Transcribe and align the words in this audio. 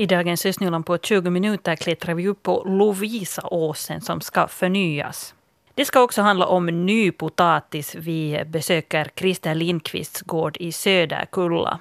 I 0.00 0.06
dagens 0.06 0.46
Östnyland 0.46 0.86
på 0.86 0.98
20 0.98 1.30
minuter 1.30 1.76
klättrar 1.76 2.14
vi 2.14 2.28
upp 2.28 2.42
på 2.42 2.62
Lovisaåsen 2.66 4.00
som 4.00 4.20
ska 4.20 4.48
förnyas. 4.48 5.34
Det 5.74 5.84
ska 5.84 6.02
också 6.02 6.22
handla 6.22 6.46
om 6.46 6.66
ny 6.66 7.12
potatis. 7.12 7.94
Vi 7.94 8.44
besöker 8.46 9.10
Christer 9.16 9.54
Lindqvists 9.54 10.20
gård 10.20 10.56
i 10.60 10.72
Söderkulla. 10.72 11.78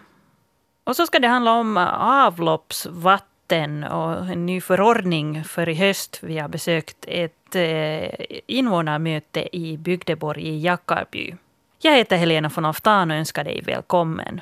Och 0.84 0.96
så 0.96 1.06
ska 1.06 1.20
det 1.20 1.28
handla 1.28 1.54
om 1.54 1.78
avloppsvatten 2.00 3.84
och 3.84 4.28
en 4.28 4.46
ny 4.46 4.62
förordning 4.62 5.44
för 5.44 5.70
i 5.70 5.74
höst. 5.74 6.20
Vi 6.22 6.38
har 6.38 6.50
besökt 6.50 6.98
ett 7.08 7.56
eh, 7.56 8.10
invånarmöte 8.48 9.58
i 9.58 9.78
Bygdeborg 9.78 10.48
i 10.48 10.60
Jakarby. 10.60 11.36
Jag 11.82 11.96
heter 11.96 12.18
Helena 12.18 12.52
von 12.56 12.66
Aftan 12.66 13.12
och 13.12 13.18
önskar 13.18 13.44
dig 13.44 13.62
välkommen. 13.66 14.42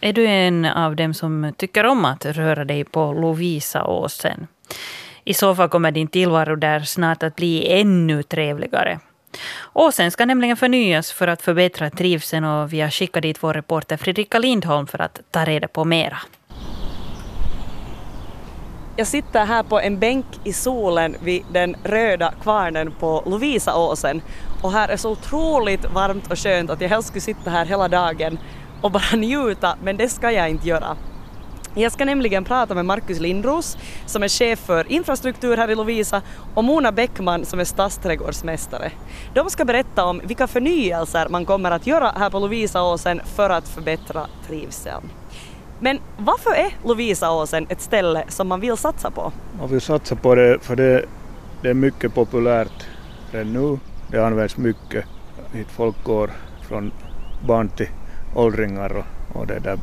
Är 0.00 0.12
du 0.12 0.26
en 0.26 0.64
av 0.64 0.96
dem 0.96 1.14
som 1.14 1.52
tycker 1.56 1.86
om 1.86 2.04
att 2.04 2.24
röra 2.24 2.64
dig 2.64 2.84
på 2.84 3.12
Lovisaåsen? 3.12 4.46
I 5.24 5.34
så 5.34 5.54
fall 5.54 5.68
kommer 5.68 5.90
din 5.90 6.08
tillvaro 6.08 6.56
där 6.56 6.80
snart 6.80 7.22
att 7.22 7.36
bli 7.36 7.80
ännu 7.80 8.22
trevligare. 8.22 8.98
Åsen 9.72 10.10
ska 10.10 10.26
nämligen 10.26 10.56
förnyas 10.56 11.12
för 11.12 11.28
att 11.28 11.42
förbättra 11.42 11.90
trivseln 11.90 12.44
och 12.44 12.72
vi 12.72 12.80
har 12.80 12.90
skickat 12.90 13.22
dit 13.22 13.42
vår 13.42 13.54
reporter 13.54 13.96
Fredrika 13.96 14.38
Lindholm 14.38 14.86
för 14.86 15.02
att 15.02 15.20
ta 15.30 15.44
reda 15.44 15.68
på 15.68 15.84
mera. 15.84 16.18
Jag 18.96 19.06
sitter 19.06 19.46
här 19.46 19.62
på 19.62 19.80
en 19.80 19.98
bänk 19.98 20.26
i 20.44 20.52
solen 20.52 21.16
vid 21.22 21.44
den 21.52 21.76
röda 21.84 22.32
kvarnen 22.42 22.92
på 23.00 23.22
Lovisaåsen 23.26 24.22
och 24.62 24.72
här 24.72 24.88
är 24.88 24.96
så 24.96 25.10
otroligt 25.10 25.84
varmt 25.84 26.32
och 26.32 26.38
skönt 26.38 26.70
att 26.70 26.80
jag 26.80 26.88
helst 26.88 27.08
skulle 27.08 27.20
sitta 27.20 27.50
här 27.50 27.66
hela 27.66 27.88
dagen 27.88 28.38
och 28.80 28.90
bara 28.90 29.16
njuta, 29.16 29.76
men 29.82 29.96
det 29.96 30.08
ska 30.08 30.30
jag 30.30 30.50
inte 30.50 30.68
göra. 30.68 30.96
Jag 31.74 31.92
ska 31.92 32.04
nämligen 32.04 32.44
prata 32.44 32.74
med 32.74 32.84
Markus 32.84 33.20
Lindros 33.20 33.78
som 34.06 34.22
är 34.22 34.28
chef 34.28 34.58
för 34.58 34.92
infrastruktur 34.92 35.56
här 35.56 35.70
i 35.70 35.74
Lovisa 35.74 36.22
och 36.54 36.64
Mona 36.64 36.92
Bäckman 36.92 37.44
som 37.44 37.60
är 37.60 37.64
stadsträdgårdsmästare. 37.64 38.92
De 39.34 39.50
ska 39.50 39.64
berätta 39.64 40.04
om 40.04 40.20
vilka 40.24 40.46
förnyelser 40.46 41.28
man 41.28 41.44
kommer 41.44 41.70
att 41.70 41.86
göra 41.86 42.12
här 42.16 42.30
på 42.30 42.38
Lovisaåsen 42.38 43.20
för 43.24 43.50
att 43.50 43.68
förbättra 43.68 44.26
trivseln. 44.46 45.10
Men 45.80 45.98
varför 46.16 46.50
är 46.50 46.72
Lovisaåsen 46.84 47.66
ett 47.68 47.80
ställe 47.80 48.24
som 48.28 48.48
man 48.48 48.60
vill 48.60 48.76
satsa 48.76 49.10
på? 49.10 49.32
Man 49.58 49.68
vill 49.68 49.80
satsa 49.80 50.16
på 50.16 50.34
det 50.34 50.58
för 50.60 50.76
det, 50.76 51.04
det 51.62 51.68
är 51.68 51.74
mycket 51.74 52.14
populärt 52.14 52.86
redan 53.32 53.52
nu. 53.52 53.78
Det 54.10 54.26
används 54.26 54.56
mycket. 54.56 55.04
Hit 55.52 55.68
folk 55.70 56.04
går 56.04 56.30
från 56.68 56.92
barn 57.46 57.68
till 57.68 57.88
åldringar 58.34 58.96
och, 58.96 59.36
och 59.40 59.46
det 59.46 59.58
där. 59.58 59.78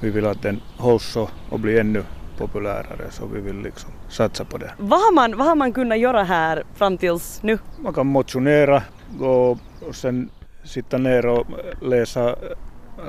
Vi 0.00 0.10
vill 0.10 0.26
att 0.26 0.42
den 0.42 0.60
hålls 0.76 1.16
och 1.50 1.60
blir 1.60 1.80
ännu 1.80 2.04
populärare 2.38 3.10
så 3.10 3.26
vi 3.26 3.40
vill 3.40 3.62
liksom 3.62 3.90
satsa 4.08 4.44
på 4.44 4.58
det. 4.58 4.70
Vad 4.78 5.00
har 5.00 5.14
man, 5.14 5.36
vad 5.36 5.46
har 5.46 5.56
man 5.56 5.72
kunnat 5.72 5.98
göra 5.98 6.22
här 6.22 6.62
fram 6.74 6.98
tills 6.98 7.42
nu? 7.42 7.58
Man 7.78 7.94
kan 7.94 8.06
motionera, 8.06 8.82
gå 9.18 9.58
och 9.88 9.94
sen 9.94 10.30
sitta 10.64 10.98
ner 10.98 11.26
och 11.26 11.46
läsa, 11.82 12.36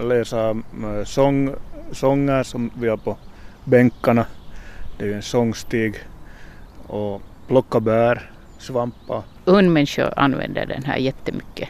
läsa 0.01 0.49
äh, 0.49 1.03
sång, 1.05 1.55
sånger 1.91 2.43
som 2.43 2.71
vi 2.79 2.89
har 2.89 2.97
på 2.97 3.17
bänkarna. 3.63 4.25
Det 4.97 5.03
är 5.03 5.07
ju 5.07 5.13
en 5.13 5.21
sångstig 5.21 5.95
och 6.87 7.21
plocka 7.47 7.79
bär, 7.79 8.31
svampar. 8.57 9.23
Ungmänniskor 9.45 10.13
använder 10.15 10.65
den 10.65 10.83
här 10.83 10.97
jättemycket. 10.97 11.69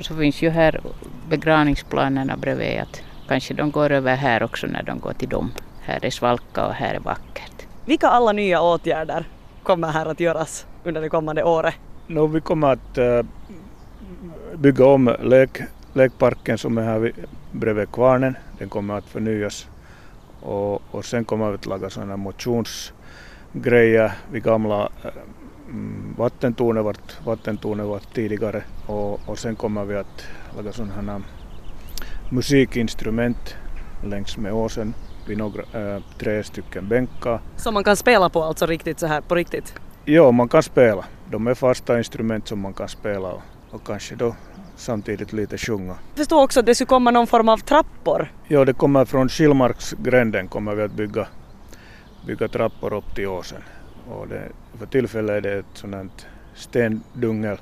Och 0.00 0.06
så 0.06 0.16
finns 0.16 0.42
ju 0.42 0.50
här 0.50 0.80
begravningsplanerna 1.28 2.36
bredvid 2.36 2.80
att 2.80 3.02
kanske 3.28 3.54
de 3.54 3.70
går 3.70 3.92
över 3.92 4.16
här 4.16 4.42
också 4.42 4.66
när 4.66 4.82
de 4.82 4.98
går 4.98 5.12
till 5.12 5.28
dem. 5.28 5.50
Här 5.80 6.04
är 6.04 6.10
svalka 6.10 6.66
och 6.66 6.72
här 6.72 6.94
är 6.94 7.00
vackert. 7.00 7.66
Vilka 7.84 8.06
alla 8.08 8.32
nya 8.32 8.62
åtgärder 8.62 9.24
kommer 9.62 9.88
här 9.88 10.06
att 10.06 10.20
göras 10.20 10.66
under 10.84 11.00
det 11.00 11.08
kommande 11.08 11.44
året? 11.44 11.74
No, 12.06 12.26
vi 12.26 12.40
kommer 12.40 12.72
att 12.72 12.98
uh, 12.98 13.22
bygga 14.54 14.86
om 14.86 15.16
lek, 15.22 15.60
lekparken 15.92 16.58
som 16.58 16.78
är 16.78 16.82
här 16.82 17.12
bredvid 17.52 17.92
kvarnen. 17.92 18.36
Den 18.58 18.68
kommer 18.68 18.94
att 18.98 19.06
förnyas 19.06 19.68
och, 20.40 20.82
och 20.90 21.04
sen 21.04 21.24
kommer 21.24 21.48
vi 21.48 21.54
att 21.54 21.66
laga 21.66 21.90
sådana 21.90 22.16
motionsgrejer 22.16 24.12
vid 24.32 24.42
gamla 24.42 24.88
vattentornet 26.16 26.84
vart, 26.84 27.26
vattentornet 27.26 27.86
vart 27.86 28.14
tidigare 28.14 28.62
och, 28.86 29.28
och 29.28 29.38
sen 29.38 29.56
kommer 29.56 29.84
vi 29.84 29.96
att 29.96 30.26
laga 30.56 30.72
sådana 30.72 31.22
musikinstrument 32.30 33.56
längs 34.04 34.36
med 34.36 34.52
åsen 34.52 34.94
vid 35.26 35.38
några, 35.38 35.62
äh, 35.94 36.02
tre 36.18 36.44
stycken 36.44 36.88
bänkar. 36.88 37.40
Som 37.56 37.74
man 37.74 37.84
kan 37.84 37.96
spela 37.96 38.28
på 38.28 38.42
alltså 38.42 38.66
riktigt 38.66 38.98
så 38.98 39.06
här 39.06 39.20
på 39.20 39.34
riktigt? 39.34 39.74
Ja, 40.04 40.30
man 40.30 40.48
kan 40.48 40.62
spela. 40.62 41.04
De 41.30 41.46
är 41.46 41.54
fasta 41.54 41.98
instrument 41.98 42.48
som 42.48 42.60
man 42.60 42.74
kan 42.74 42.88
spela 42.88 43.28
och, 43.32 43.42
och 43.70 43.86
kanske 43.86 44.14
då 44.14 44.34
samtidigt 44.76 45.32
lite 45.32 45.58
sjunga. 45.58 45.94
Jag 46.08 46.16
förstår 46.16 46.42
också 46.42 46.60
att 46.60 46.66
det 46.66 46.74
skulle 46.74 46.86
komma 46.86 47.10
någon 47.10 47.26
form 47.26 47.48
av 47.48 47.58
trappor? 47.58 48.32
Ja, 48.48 48.64
det 48.64 48.72
kommer 48.72 49.04
från 49.04 49.28
Skillmarksgränden 49.28 50.48
kommer 50.48 50.74
vi 50.74 50.82
att 50.82 50.92
bygga, 50.92 51.26
bygga 52.26 52.48
trappor 52.48 52.92
upp 52.92 53.14
till 53.14 53.28
åsen. 53.28 53.62
Och 54.10 54.28
det, 54.28 54.48
för 54.78 54.86
tillfället 54.86 55.36
är 55.36 55.40
det 55.40 55.58
ett 55.58 55.66
sådant 55.74 56.26
stendungel 56.54 57.58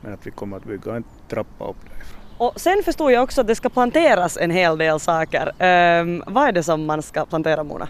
men 0.00 0.14
att 0.14 0.26
vi 0.26 0.30
kommer 0.30 0.56
att 0.56 0.64
bygga 0.64 0.96
en 0.96 1.04
trappa 1.28 1.64
upp 1.68 1.76
därifrån. 1.84 2.20
Och 2.38 2.60
sen 2.60 2.82
förstod 2.84 3.12
jag 3.12 3.22
också 3.22 3.40
att 3.40 3.46
det 3.46 3.54
ska 3.54 3.68
planteras 3.68 4.36
en 4.36 4.50
hel 4.50 4.78
del 4.78 5.00
saker. 5.00 5.46
Um, 5.48 6.24
vad 6.26 6.48
är 6.48 6.52
det 6.52 6.62
som 6.62 6.86
man 6.86 7.02
ska 7.02 7.24
plantera 7.24 7.64
Mona? 7.64 7.88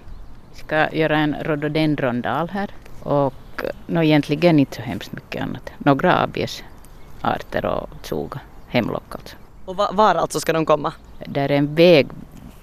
Vi 0.52 0.58
ska 0.60 0.90
göra 0.92 1.18
en 1.18 1.36
rhododendrondal 1.40 2.48
här 2.48 2.70
och 3.02 3.62
no, 3.86 4.02
egentligen 4.02 4.58
inte 4.58 4.76
så 4.76 4.82
hemskt 4.82 5.12
mycket 5.12 5.42
annat. 5.42 5.72
Några 5.78 6.22
abesarter 6.22 7.64
och 7.64 7.88
tsuga, 8.02 8.40
hemlock 8.68 9.14
alltså. 9.14 9.36
Och 9.64 9.76
var, 9.76 9.92
var 9.92 10.14
alltså 10.14 10.40
ska 10.40 10.52
de 10.52 10.66
komma? 10.66 10.92
Där 11.26 11.50
är 11.50 11.56
en 11.56 11.74
väg 11.74 12.08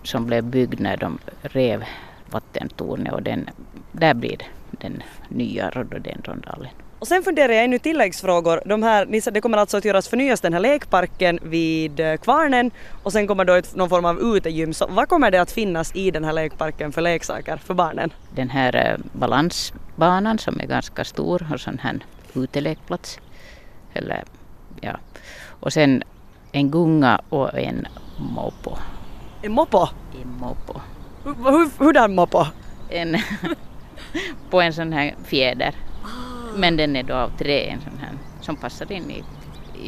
som 0.03 0.25
blev 0.25 0.43
byggd 0.43 0.79
när 0.79 0.97
de 0.97 1.17
rev 1.41 1.83
vattentornet 2.31 3.13
och 3.13 3.23
den, 3.23 3.49
där 3.91 4.13
blir 4.13 4.37
den 4.81 5.03
nya 5.29 5.69
rhododendrondalen. 5.69 6.69
Och 6.99 7.07
sen 7.07 7.23
funderar 7.23 7.53
jag 7.53 7.63
ännu 7.63 7.79
tilläggsfrågor. 7.79 8.61
De 8.65 8.83
här, 8.83 9.31
det 9.31 9.41
kommer 9.41 9.57
alltså 9.57 9.77
att 9.77 9.85
göras 9.85 10.07
förnyas 10.07 10.41
den 10.41 10.53
här 10.53 10.59
lekparken 10.59 11.39
vid 11.41 11.99
eh, 11.99 12.15
Kvarnen 12.15 12.71
och 13.03 13.11
sen 13.11 13.27
kommer 13.27 13.45
då 13.45 13.53
ett, 13.53 13.75
någon 13.75 13.89
form 13.89 14.05
av 14.05 14.19
utegym. 14.19 14.73
Så 14.73 14.87
vad 14.87 15.09
kommer 15.09 15.31
det 15.31 15.41
att 15.41 15.51
finnas 15.51 15.95
i 15.95 16.11
den 16.11 16.23
här 16.23 16.33
lekparken 16.33 16.91
för 16.91 17.01
leksaker 17.01 17.57
för 17.57 17.73
barnen? 17.73 18.13
Den 18.35 18.49
här 18.49 18.75
eh, 18.75 18.97
balansbanan 19.11 20.37
som 20.37 20.59
är 20.59 20.65
ganska 20.65 21.03
stor 21.03 21.47
och 21.53 21.59
sån 21.59 21.79
här 21.79 21.99
utelekplats. 22.33 23.19
Eller, 23.93 24.23
ja. 24.81 24.97
Och 25.59 25.73
sen 25.73 26.03
en 26.51 26.71
gunga 26.71 27.21
och 27.29 27.59
en 27.59 27.87
mopo. 28.17 28.77
En 29.41 29.51
mopo? 29.51 29.87
En 30.21 30.29
mopo. 30.39 30.79
Hur, 31.23 31.33
hur, 31.33 31.69
hurdan 31.85 32.15
mopo? 32.15 32.45
En 32.89 33.17
på 34.49 34.61
en 34.61 34.73
sån 34.73 34.93
här 34.93 35.15
fjäder. 35.25 35.75
Men 36.55 36.77
den 36.77 36.95
är 36.95 37.03
då 37.03 37.13
av 37.13 37.37
trä, 37.37 37.59
en 37.59 37.81
sån 37.81 37.99
här, 38.01 38.11
som 38.41 38.55
passar 38.55 38.91
in 38.91 39.11
i, 39.11 39.23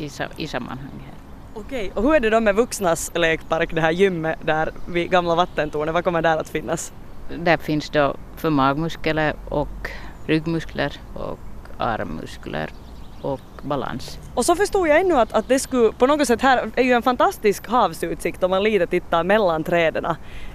i, 0.03 0.09
i 0.37 0.47
sammanhanget. 0.47 1.09
Okej, 1.53 1.91
och 1.95 2.03
hur 2.03 2.15
är 2.15 2.19
det 2.19 2.29
då 2.29 2.39
med 2.39 2.55
vuxnas 2.55 3.11
lekpark, 3.15 3.75
det 3.75 3.81
här 3.81 3.91
gymmet 3.91 4.37
där 4.41 4.71
vid 4.87 5.11
gamla 5.11 5.35
vattentornet, 5.35 5.93
vad 5.93 6.03
kommer 6.03 6.21
där 6.21 6.37
att 6.37 6.49
finnas? 6.49 6.93
Där 7.37 7.57
finns 7.57 7.89
då 7.89 8.15
för 8.37 8.49
magmuskler 8.49 9.35
och 9.49 9.89
ryggmuskler 10.27 10.93
och 11.13 11.39
armmuskler 11.77 12.69
och 13.21 13.39
balans. 13.63 14.19
Och 14.33 14.45
så 14.45 14.55
förstod 14.55 14.87
jag 14.87 14.99
ännu 14.99 15.13
att, 15.13 15.33
att 15.33 15.47
det 15.47 15.59
skulle 15.59 15.91
på 15.91 16.07
något 16.07 16.27
sätt 16.27 16.41
här 16.41 16.71
är 16.75 16.83
ju 16.83 16.91
en 16.91 17.01
fantastisk 17.01 17.67
havsutsikt 17.67 18.43
om 18.43 18.51
man 18.51 18.63
lite 18.63 18.87
tittar 18.87 19.23
mellan 19.23 19.63
träden. 19.63 20.05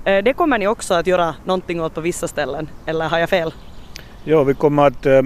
Eh, 0.04 0.24
det 0.24 0.34
kommer 0.34 0.58
ni 0.58 0.66
också 0.66 0.94
att 0.94 1.06
göra 1.06 1.34
någonting 1.44 1.80
åt 1.80 1.94
på 1.94 2.00
vissa 2.00 2.28
ställen, 2.28 2.68
eller 2.86 3.08
har 3.08 3.18
jag 3.18 3.30
fel? 3.30 3.54
Ja, 4.24 4.44
vi 4.44 4.54
kommer 4.54 4.86
att 4.86 5.06
eh, 5.06 5.22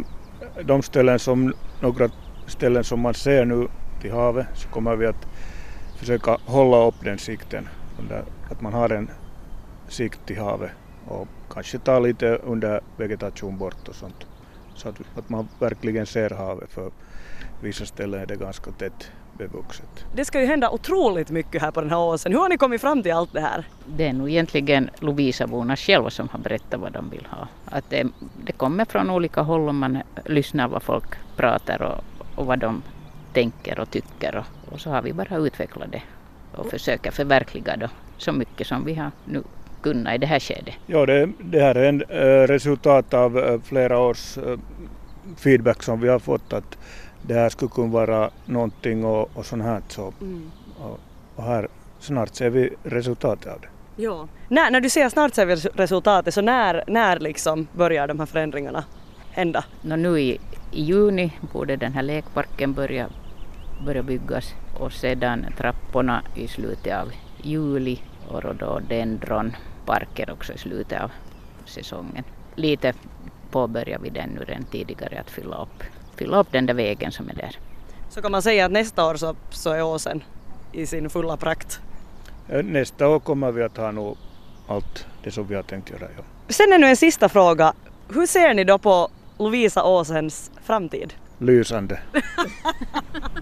de 0.64 0.82
ställen 0.82 1.18
som, 1.18 1.54
några 1.80 2.10
ställen 2.46 2.84
som 2.84 3.00
man 3.00 3.14
ser 3.14 3.44
nu 3.44 3.68
till 4.00 4.12
havet 4.12 4.46
så 4.54 4.68
kommer 4.68 4.96
vi 4.96 5.06
att 5.06 5.26
försöka 5.98 6.38
hålla 6.46 6.86
upp 6.86 7.04
den 7.04 7.18
sikten. 7.18 7.68
Att 8.50 8.60
man 8.60 8.72
har 8.72 8.90
en 8.90 9.10
sikt 9.88 10.26
till 10.26 10.38
havet 10.38 10.70
och 11.06 11.28
kanske 11.50 11.78
ta 11.78 11.98
lite 11.98 12.36
under 12.36 12.80
vegetation 12.96 13.58
bort 13.58 13.88
och 13.88 13.94
sånt. 13.94 14.26
Så 14.74 14.88
att, 14.88 15.00
att 15.16 15.28
man 15.28 15.48
verkligen 15.58 16.06
ser 16.06 16.30
havet 16.30 16.70
för 16.70 16.90
vissa 17.60 17.86
ställen 17.86 18.20
är 18.20 18.26
det 18.26 18.36
ganska 18.36 18.70
tätt 18.70 19.10
bevuxet. 19.38 20.04
Det 20.14 20.24
ska 20.24 20.40
ju 20.40 20.46
hända 20.46 20.70
otroligt 20.70 21.30
mycket 21.30 21.62
här 21.62 21.70
på 21.70 21.80
den 21.80 21.90
här 21.90 21.98
åsen. 21.98 22.32
Hur 22.32 22.38
har 22.38 22.48
ni 22.48 22.56
kommit 22.56 22.80
fram 22.80 23.02
till 23.02 23.12
allt 23.12 23.32
det 23.32 23.40
här? 23.40 23.64
Det 23.86 24.06
är 24.06 24.12
nog 24.12 24.30
egentligen 24.30 24.90
Lovisaborna 24.98 25.76
själva 25.76 26.10
som 26.10 26.28
har 26.28 26.38
berättat 26.38 26.80
vad 26.80 26.92
de 26.92 27.10
vill 27.10 27.26
ha. 27.30 27.48
Att 27.64 27.90
det, 27.90 28.06
det 28.44 28.52
kommer 28.52 28.84
från 28.84 29.10
olika 29.10 29.40
håll 29.40 29.68
och 29.68 29.74
man 29.74 29.98
lyssnar 30.24 30.68
vad 30.68 30.82
folk 30.82 31.08
pratar 31.36 31.82
och, 31.82 32.04
och 32.34 32.46
vad 32.46 32.58
de 32.58 32.82
tänker 33.32 33.80
och 33.80 33.90
tycker 33.90 34.36
och, 34.36 34.72
och, 34.72 34.80
så 34.80 34.90
har 34.90 35.02
vi 35.02 35.12
bara 35.12 35.36
utvecklat 35.36 35.92
det 35.92 36.02
och 36.56 36.70
försöker 36.70 37.10
förverkliga 37.10 37.76
då 37.76 37.88
så 38.16 38.32
mycket 38.32 38.66
som 38.66 38.84
vi 38.84 38.94
har 38.94 39.10
nu 39.24 39.42
kunnat 39.82 40.14
i 40.14 40.18
det 40.18 40.26
här 40.26 40.40
skedet. 40.40 40.74
Ja, 40.86 41.06
det, 41.06 41.28
det 41.38 41.60
här 41.60 41.74
är 41.74 41.88
en 41.88 42.02
äh, 42.02 42.46
resultat 42.46 43.14
av 43.14 43.38
äh, 43.38 43.60
flera 43.60 43.98
års 43.98 44.38
äh, 44.38 44.58
feedback 45.36 45.82
som 45.82 46.00
vi 46.00 46.08
har 46.08 46.18
fått 46.18 46.52
att 46.52 46.78
det 47.22 47.34
här 47.34 47.48
skulle 47.48 47.70
kunna 47.70 47.92
vara 47.92 48.30
någonting 48.46 49.04
och, 49.04 49.36
och 49.36 49.46
sånt 49.46 49.62
här. 49.62 49.82
Så, 49.88 50.12
mm. 50.20 50.50
och, 50.80 51.00
och, 51.36 51.44
här 51.44 51.68
snart 52.00 52.34
ser 52.34 52.50
vi 52.50 52.70
resultatet 52.82 53.52
av 53.52 53.60
det. 53.60 53.68
Ja. 54.02 54.28
När, 54.48 54.70
när 54.70 54.80
du 54.80 54.90
säger 54.90 55.08
snart 55.08 55.34
ser 55.34 55.46
vi 55.46 55.54
resultatet, 55.56 56.34
så 56.34 56.40
när, 56.40 56.84
när 56.86 57.18
liksom 57.20 57.66
börjar 57.72 58.08
de 58.08 58.18
här 58.18 58.26
förändringarna 58.26 58.84
hända? 59.30 59.64
No, 59.82 59.96
nu 59.96 60.20
i, 60.20 60.40
i 60.72 60.82
juni 60.82 61.32
borde 61.52 61.76
den 61.76 61.92
här 61.92 62.02
lekparken 62.02 62.72
börja, 62.72 63.08
börja 63.86 64.02
byggas 64.02 64.54
och 64.80 64.92
sedan 64.92 65.46
trapporna 65.56 66.22
i 66.34 66.48
slutet 66.48 66.96
av 66.96 67.12
juli 67.42 68.00
och 68.28 68.54
då 68.54 68.80
dendronparker 68.88 70.30
också 70.30 70.52
i 70.52 70.58
slutet 70.58 71.00
av 71.02 71.10
säsongen. 71.64 72.24
Lite 72.54 72.92
påbörjar 73.50 73.98
vi 73.98 74.10
den 74.10 74.28
nu 74.28 74.44
redan 74.44 74.64
tidigare 74.64 75.20
att 75.20 75.30
fylla 75.30 75.62
upp, 75.62 75.82
fylla 76.18 76.40
upp 76.40 76.52
den 76.52 76.66
där 76.66 76.74
vägen 76.74 77.12
som 77.12 77.28
är 77.28 77.34
där. 77.34 77.58
Så 78.10 78.22
kan 78.22 78.32
man 78.32 78.42
säga 78.42 78.64
att 78.64 78.72
nästa 78.72 79.06
år 79.06 79.14
så, 79.14 79.36
så 79.50 79.70
är 79.70 79.82
åsen 79.82 80.24
i 80.72 80.86
sin 80.86 81.10
fulla 81.10 81.36
prakt? 81.36 81.80
Nästa 82.64 83.08
år 83.08 83.18
kommer 83.18 83.52
vi 83.52 83.62
att 83.62 83.76
ha 83.76 83.90
nog 83.90 84.16
allt 84.68 85.06
det 85.22 85.30
som 85.30 85.46
vi 85.46 85.54
har 85.54 85.62
tänkt 85.62 85.90
göra. 85.90 86.08
Ja. 86.16 86.22
Sen 86.48 86.72
är 86.72 86.78
nu 86.78 86.86
en 86.86 86.96
sista 86.96 87.28
fråga. 87.28 87.72
Hur 88.08 88.26
ser 88.26 88.54
ni 88.54 88.64
då 88.64 88.78
på 88.78 89.08
Lovisa 89.38 89.84
Åsens 89.84 90.50
framtid? 90.64 91.14
Lysande. 91.38 92.00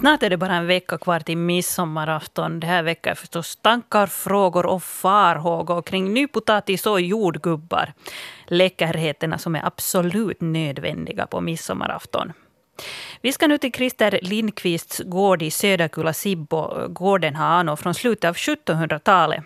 Snart 0.00 0.22
är 0.22 0.30
det 0.30 0.36
bara 0.36 0.54
en 0.54 0.66
vecka 0.66 0.98
kvar 0.98 1.20
till 1.20 1.36
midsommarafton. 1.36 2.60
Det 2.60 2.66
här 2.66 2.82
väcker 2.82 3.14
förstås 3.14 3.56
tankar, 3.56 4.06
frågor 4.06 4.66
och 4.66 4.82
farhågor 4.82 5.82
kring 5.82 6.14
nypotatis 6.14 6.86
och 6.86 7.00
jordgubbar. 7.00 7.92
Läckerheterna 8.46 9.38
som 9.38 9.56
är 9.56 9.66
absolut 9.66 10.40
nödvändiga 10.40 11.26
på 11.26 11.40
midsommarafton. 11.40 12.32
Vi 13.20 13.32
ska 13.32 13.46
nu 13.46 13.58
till 13.58 13.72
Christer 13.72 14.18
Lindqvists 14.22 15.02
gård 15.04 15.42
i 15.42 15.50
Söderkulla-Sibbo. 15.50 16.88
Gården 16.88 17.36
har 17.36 17.46
anor 17.46 17.76
från 17.76 17.94
slutet 17.94 18.28
av 18.28 18.34
1700-talet. 18.34 19.44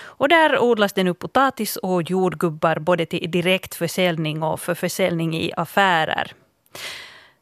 Och 0.00 0.28
där 0.28 0.58
odlas 0.62 0.92
det 0.92 1.04
nu 1.04 1.14
potatis 1.14 1.76
och 1.76 2.10
jordgubbar 2.10 2.78
både 2.78 3.06
till 3.06 3.30
direktförsäljning 3.30 4.42
och 4.42 4.60
för 4.60 4.74
försäljning 4.74 5.36
i 5.36 5.52
affärer. 5.56 6.32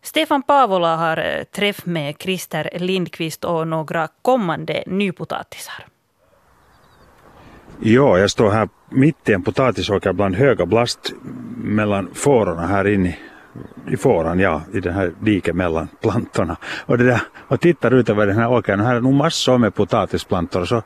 Stefan 0.02 0.42
Paavola 0.42 0.96
har 0.96 1.16
eh, 1.16 1.44
träff 1.44 1.86
med 1.86 2.14
Christer 2.18 2.70
Lindqvist 2.72 3.44
och 3.44 3.68
några 3.68 4.08
kommande 4.22 4.84
nypotatisar. 4.86 5.84
Ja, 7.80 8.18
jag 8.18 8.30
står 8.30 8.50
här 8.50 8.68
mitt 8.88 9.28
i 9.28 9.32
en 9.32 9.42
potatisåker 9.42 10.12
bland 10.12 10.36
höga 10.36 10.66
blast 10.66 11.12
mellan 11.56 12.10
fårorna 12.14 12.66
här 12.66 12.86
inne 12.86 13.16
i 13.90 13.96
fåran, 13.96 14.38
ja, 14.40 14.62
i 14.74 14.80
den 14.80 14.94
här 14.94 15.12
diket 15.20 15.56
mellan 15.56 15.88
plantorna. 16.00 16.56
Och, 16.86 16.98
det 16.98 17.04
där, 17.04 17.20
och 17.48 17.60
tittar 17.60 17.94
ut 17.94 18.08
över 18.08 18.26
den 18.26 18.36
här 18.36 18.50
åkern, 18.50 18.80
här 18.80 18.96
är 18.96 19.00
nog 19.00 19.14
massor 19.14 19.58
med 19.58 19.74
potatisplantor. 19.74 20.64
Så 20.64 20.82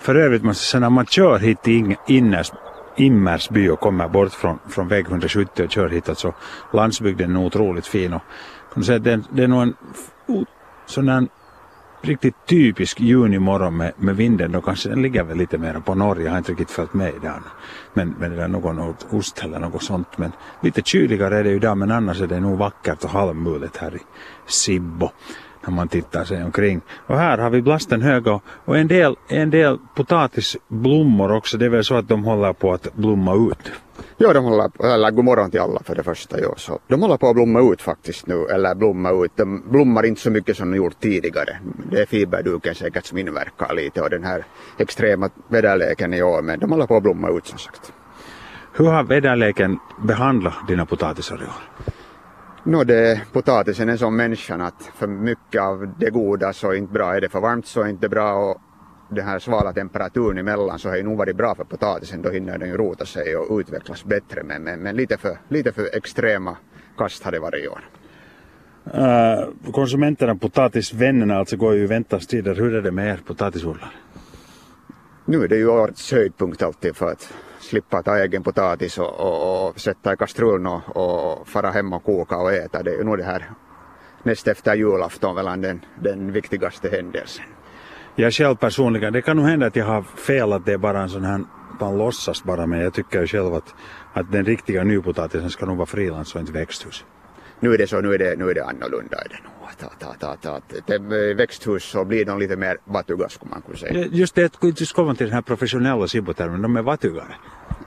för 0.00 0.14
övrigt 0.14 0.42
måste 0.42 0.62
jag 0.62 0.70
säga, 0.70 0.80
när 0.80 0.90
man 0.90 1.06
kör 1.06 1.38
hit 1.38 1.62
till 1.62 1.94
innerst 2.08 2.52
Immersby 2.96 3.68
och 3.68 3.80
kommer 3.80 4.08
bort 4.08 4.32
från, 4.32 4.58
från 4.68 4.88
väg 4.88 5.06
170 5.06 5.64
och 5.64 5.70
kör 5.70 5.88
hitåt 5.88 6.18
så 6.18 6.28
alltså. 6.28 6.76
landsbygden 6.76 7.36
är 7.36 7.40
otroligt 7.40 7.86
fin. 7.86 8.12
Och, 8.12 8.22
kan 8.74 8.84
säga, 8.84 8.98
det, 8.98 9.20
det 9.32 9.42
är 9.42 9.48
nog 9.48 9.62
en 9.62 9.74
sån 10.86 11.06
där 11.06 11.26
riktigt 12.00 12.34
typisk 12.46 13.00
junimorgon 13.00 13.76
med, 13.76 13.92
med 13.96 14.16
vinden. 14.16 14.52
Då 14.52 14.60
kanske 14.60 14.88
den 14.88 15.02
ligger 15.02 15.24
väl 15.24 15.36
lite 15.36 15.58
mer 15.58 15.74
på 15.74 15.94
Norge. 15.94 16.24
Jag 16.24 16.30
har 16.30 16.38
inte 16.38 16.52
riktigt 16.52 16.70
följt 16.70 16.94
med 16.94 17.14
idag. 17.14 17.42
Men, 17.94 18.14
men 18.18 18.36
det 18.36 18.42
är 18.42 18.48
någon 18.48 18.94
ost 19.10 19.44
eller 19.44 19.58
något 19.58 19.82
sånt. 19.82 20.18
Men 20.18 20.32
lite 20.62 20.82
kyligare 20.82 21.38
är 21.38 21.44
det 21.44 21.50
ju 21.50 21.56
idag 21.56 21.78
men 21.78 21.90
annars 21.90 22.20
är 22.20 22.26
det 22.26 22.40
nog 22.40 22.58
vackert 22.58 23.04
och 23.04 23.10
halvmulet 23.10 23.76
här 23.76 23.96
i 23.96 24.00
Sibbo 24.46 25.10
när 25.64 25.70
man 25.70 25.88
tittar 25.88 26.24
sig 26.24 26.44
omkring. 26.44 26.80
Och 27.06 27.18
här 27.18 27.38
har 27.38 27.50
vi 27.50 27.62
blasten 27.62 28.02
hög 28.02 28.26
och, 28.64 28.78
en, 28.78 28.88
del, 28.88 29.16
en 29.28 29.50
del 29.50 29.78
potatisblommor 29.94 31.32
också. 31.32 31.58
Det 31.58 31.64
är 31.64 31.68
väl 31.68 31.84
så 31.84 31.94
att 31.94 32.08
de 32.08 32.24
håller 32.24 32.52
på 32.52 32.72
att 32.72 32.94
blomma 32.94 33.34
ut. 33.34 33.72
Ja, 34.16 34.32
de 34.32 34.44
håller 34.44 34.84
eller 34.84 35.10
god 35.10 35.24
morgon 35.24 35.50
till 35.50 35.60
alla 35.60 35.80
för 35.84 35.94
det 35.94 36.02
första. 36.02 36.40
Ja, 36.40 36.54
så 36.56 36.78
de 36.88 37.02
håller 37.02 37.16
på 37.16 37.28
att 37.28 37.34
blomma 37.34 37.72
ut 37.72 37.82
faktiskt 37.82 38.26
nu, 38.26 38.46
eller 38.54 38.74
blomma 38.74 39.10
ut. 39.24 39.32
De 39.36 39.62
blommar 39.70 40.06
inte 40.06 40.20
så 40.20 40.30
mycket 40.30 40.56
som 40.56 40.70
de 40.70 40.76
gjort 40.76 41.00
tidigare. 41.00 41.58
Det 41.90 42.00
är 42.00 42.06
fiberduken 42.06 42.74
säkert 42.74 43.06
som 43.06 43.18
inverkar 43.18 43.74
lite 43.74 44.02
och 44.02 44.10
den 44.10 44.24
här 44.24 44.44
extrema 44.78 45.30
väderleken 45.48 46.14
i 46.14 46.22
år, 46.22 46.42
men 46.42 46.58
de 46.58 46.70
håller 46.70 46.86
på 46.86 46.96
att 46.96 47.02
blomma 47.02 47.30
ut 47.30 47.46
som 47.46 47.58
sagt. 47.58 47.92
Hur 48.72 48.84
har 48.86 49.02
väderleken 49.04 49.78
behandlat 50.02 50.68
dina 50.68 50.86
potatisar 50.86 51.36
i 51.36 51.44
år? 51.44 51.92
No, 52.64 52.84
det, 52.84 53.20
potatisen 53.32 53.88
är 53.88 53.96
som 53.96 54.16
människan 54.16 54.60
att 54.60 54.90
för 54.94 55.06
mycket 55.06 55.62
av 55.62 55.94
det 55.98 56.10
goda 56.10 56.52
så 56.52 56.70
är 56.70 56.74
inte 56.74 56.92
bra. 56.92 57.16
Är 57.16 57.20
det 57.20 57.28
för 57.28 57.40
varmt 57.40 57.66
så 57.66 57.82
är 57.82 57.88
inte 57.88 58.08
bra 58.08 58.32
och 58.32 58.60
den 59.10 59.26
här 59.26 59.38
svala 59.38 59.72
temperaturen 59.72 60.38
emellan 60.38 60.78
så 60.78 60.88
har 60.88 60.96
ju 60.96 61.02
nog 61.02 61.18
varit 61.18 61.36
bra 61.36 61.54
för 61.54 61.64
potatisen. 61.64 62.22
Då 62.22 62.30
hinner 62.30 62.58
den 62.58 62.68
ju 62.68 62.76
rota 62.76 63.06
sig 63.06 63.36
och 63.36 63.58
utvecklas 63.58 64.04
bättre. 64.04 64.42
Men, 64.42 64.62
men, 64.62 64.80
men 64.80 64.96
lite, 64.96 65.16
för, 65.16 65.38
lite 65.48 65.72
för 65.72 65.96
extrema 65.96 66.56
kast 66.96 67.24
har 67.24 67.32
det 67.32 67.40
varit 67.40 67.64
i 67.64 67.68
år. 67.68 67.88
Uh, 68.86 69.72
konsumenterna, 69.72 70.36
potatisvännerna, 70.36 71.36
alltså 71.36 71.56
går 71.56 71.74
ju 71.74 71.82
i 71.82 71.86
väntans 71.86 72.26
tider. 72.26 72.54
Hur 72.54 72.74
är 72.74 72.82
det 72.82 72.90
med 72.90 73.08
er 73.08 73.20
potatisodlare? 73.26 73.90
Nu 75.24 75.44
är 75.44 75.48
det 75.48 75.56
ju 75.56 75.68
årets 75.68 76.12
höjdpunkt 76.12 76.62
alltid 76.62 76.96
för 76.96 77.12
att 77.12 77.32
slippa 77.70 78.02
ta 78.02 78.18
egen 78.18 78.42
potatis 78.42 78.98
och, 78.98 79.20
och, 79.26 79.68
och 79.68 79.80
sätta 79.80 80.12
i 80.12 80.16
kastrullen 80.16 80.66
och, 80.66 80.82
och 81.02 81.48
fara 81.48 81.70
hem 81.70 81.92
och 81.92 82.04
koka 82.04 82.36
och 82.36 82.52
äta. 82.52 82.82
Det 82.82 82.90
är 82.90 82.98
ju 82.98 83.04
nog 83.04 83.18
det 83.18 83.24
här 83.24 83.50
näst 84.22 84.48
efter 84.48 84.74
julafton 84.74 85.34
väl 85.36 85.60
den, 85.60 85.80
den 86.02 86.32
viktigaste 86.32 86.88
händelsen. 86.88 87.44
Jag 88.16 88.32
själv 88.32 88.56
personligen, 88.56 89.12
det 89.12 89.22
kan 89.22 89.36
nog 89.36 89.46
hända 89.46 89.66
att 89.66 89.76
jag 89.76 89.86
har 89.86 90.02
fel 90.02 90.52
att 90.52 90.66
det 90.66 90.72
är 90.72 90.78
bara 90.78 91.02
en 91.02 91.08
sån 91.08 91.24
här, 91.24 91.44
man 91.80 91.98
låtsas 91.98 92.44
bara 92.44 92.66
men 92.66 92.80
jag 92.80 92.94
tycker 92.94 93.20
ju 93.20 93.26
själv 93.26 93.54
att, 93.54 93.74
att 94.12 94.32
den 94.32 94.44
riktiga 94.44 94.84
nypotatisen 94.84 95.50
ska 95.50 95.66
nog 95.66 95.76
vara 95.76 95.86
frilands 95.86 96.34
och 96.34 96.40
inte 96.40 96.52
växthus. 96.52 97.04
Nu 97.60 97.74
är 97.74 97.78
det 97.78 97.86
så, 97.86 98.00
nu 98.00 98.14
är 98.14 98.18
det, 98.18 98.38
nu 98.38 98.50
är 98.50 98.54
det 98.54 98.64
annorlunda. 98.64 99.16
Är 99.16 99.28
det 99.28 99.40
nog. 99.44 99.60
Att, 99.70 99.82
att, 99.82 100.24
att, 100.24 100.46
att, 100.46 100.90
att, 100.90 101.00
växthus 101.36 101.84
så 101.84 102.04
blir 102.04 102.24
de 102.24 102.38
lite 102.38 102.56
mer 102.56 102.78
vatuga 102.84 103.28
skulle 103.28 103.50
man 103.50 103.62
kunna 103.62 103.78
säga. 103.78 104.06
Just 104.10 104.34
det, 104.34 104.52
just 104.80 104.94
komma 104.94 105.14
till 105.14 105.26
den 105.26 105.34
här 105.34 105.42
professionella 105.42 106.08
sibbotermen, 106.08 106.62
de 106.62 106.76
är 106.76 106.82
vatugare. 106.82 107.34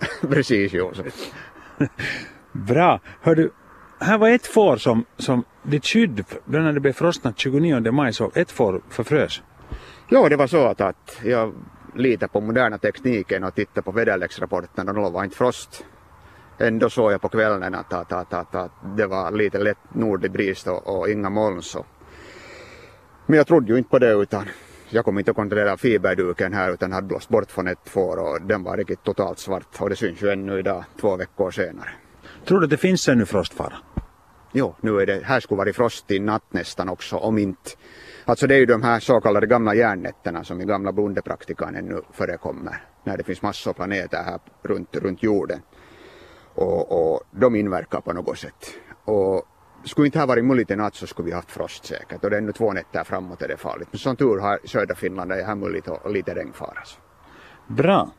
Precis, 0.29 0.73
jo. 0.73 0.91
Bra. 2.51 2.99
Hör 3.21 3.35
du, 3.35 3.51
här 3.99 4.17
var 4.17 4.29
ett 4.29 4.47
får 4.47 4.77
som, 4.77 5.05
som 5.17 5.43
ditt 5.63 5.85
skydd, 5.85 6.25
när 6.45 6.73
det 6.73 6.79
blev 6.79 6.93
frostnatt 6.93 7.39
29 7.39 7.91
maj, 7.91 8.13
så 8.13 8.31
ett 8.35 8.51
får 8.51 8.81
förfrös. 8.89 9.41
Ja, 10.09 10.29
det 10.29 10.35
var 10.35 10.47
så 10.47 10.65
att, 10.65 10.81
att 10.81 11.19
jag 11.23 11.53
litar 11.95 12.27
på 12.27 12.41
moderna 12.41 12.77
tekniken 12.77 13.43
och 13.43 13.55
tittar 13.55 13.81
på 13.81 13.91
väderleksrapporten 13.91 14.89
och 14.89 14.95
det 14.95 15.09
var 15.09 15.23
inte 15.23 15.35
frost. 15.35 15.85
Ändå 16.57 16.89
såg 16.89 17.11
jag 17.11 17.21
på 17.21 17.29
kvällen 17.29 17.75
att, 17.75 17.93
att, 17.93 18.11
att, 18.11 18.33
att, 18.33 18.55
att 18.55 18.71
det 18.97 19.07
var 19.07 19.31
lite 19.31 19.57
lätt 19.57 19.77
nordlig 19.93 20.31
bris 20.31 20.67
och, 20.67 20.99
och 20.99 21.09
inga 21.09 21.29
moln. 21.29 21.61
Så. 21.61 21.85
Men 23.25 23.37
jag 23.37 23.47
trodde 23.47 23.71
ju 23.71 23.77
inte 23.77 23.89
på 23.89 23.99
det 23.99 24.11
utan 24.13 24.45
jag 24.93 25.05
kom 25.05 25.19
inte 25.19 25.31
att 25.31 25.37
kontrollera 25.37 25.77
fiberduken 25.77 26.53
här 26.53 26.73
utan 26.73 26.91
hade 26.91 27.07
blåst 27.07 27.29
bort 27.29 27.51
från 27.51 27.67
ett 27.67 27.89
får 27.89 28.17
och 28.17 28.41
den 28.41 28.63
var 28.63 28.77
riktigt 28.77 29.03
totalt 29.03 29.39
svart 29.39 29.67
och 29.79 29.89
det 29.89 29.95
syns 29.95 30.21
ju 30.21 30.29
ännu 30.29 30.59
idag 30.59 30.83
två 31.01 31.15
veckor 31.15 31.51
senare. 31.51 31.89
Tror 32.45 32.59
du 32.59 32.63
att 32.63 32.69
det 32.69 32.77
finns 32.77 33.07
ännu 33.07 33.25
frostfara? 33.25 33.73
Jo, 34.51 34.75
nu 34.81 34.99
är 34.99 35.05
det, 35.05 35.21
här 35.23 35.39
skulle 35.39 35.57
varit 35.57 35.75
frost 35.75 36.11
i 36.11 36.19
natt 36.19 36.53
nästan 36.53 36.89
också 36.89 37.17
om 37.17 37.37
inte 37.37 37.69
Alltså 38.25 38.47
det 38.47 38.55
är 38.55 38.59
ju 38.59 38.65
de 38.65 38.83
här 38.83 38.99
så 38.99 39.21
kallade 39.21 39.47
gamla 39.47 39.75
järnnätterna 39.75 40.43
som 40.43 40.61
i 40.61 40.65
gamla 40.65 40.91
bondepraktikan 40.91 41.75
ännu 41.75 42.01
förekommer. 42.11 42.83
När 43.03 43.17
det 43.17 43.23
finns 43.23 43.41
massor 43.41 43.71
av 43.71 43.73
planeter 43.73 44.23
här 44.23 44.39
runt, 44.63 44.95
runt 44.95 45.23
jorden. 45.23 45.61
Och, 46.55 46.91
och 46.91 47.21
de 47.31 47.55
inverkar 47.55 48.01
på 48.01 48.13
något 48.13 48.37
sätt. 48.37 48.73
Och 49.05 49.45
skulle 49.83 50.07
inte 50.07 50.19
ha 50.19 50.25
varit 50.25 50.45
mulligt 50.45 50.71
i 50.71 50.75
natt 50.75 50.95
så 50.95 51.07
skulle 51.07 51.25
vi 51.25 51.31
haft 51.31 51.51
frost 51.51 51.85
säkert. 51.85 52.23
Och 52.23 52.29
det 52.29 52.35
är 52.35 52.41
ännu 52.41 52.51
två 52.51 52.73
nätter 52.73 53.03
framåt 53.03 53.41
är 53.41 53.47
det 53.47 53.57
farligt. 53.57 53.87
Men 53.91 53.99
som 53.99 54.15
tur 54.15 54.39
har 54.39 54.59
södra 54.63 54.95
Finland 54.95 55.31
är 55.31 55.45
här 55.45 55.55
mulligt 55.55 55.87
och, 55.87 56.11
lite 56.11 56.35
regnfara. 56.35 56.79
Bra. 57.67 58.11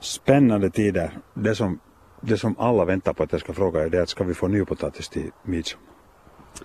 Spännande 0.00 0.70
tider. 0.70 1.18
Det 1.34 1.54
som, 1.54 1.80
det 2.20 2.36
som 2.36 2.58
alla 2.58 2.84
väntar 2.84 3.12
på 3.12 3.22
att 3.22 3.32
jag 3.32 3.40
ska 3.40 3.52
fråga 3.52 3.82
är 3.82 3.88
det 3.88 4.02
att 4.02 4.08
ska 4.08 4.24
vi 4.24 4.34
få 4.34 4.48
nypotatis 4.48 5.08
till 5.08 5.30
midsommar? 5.42 5.88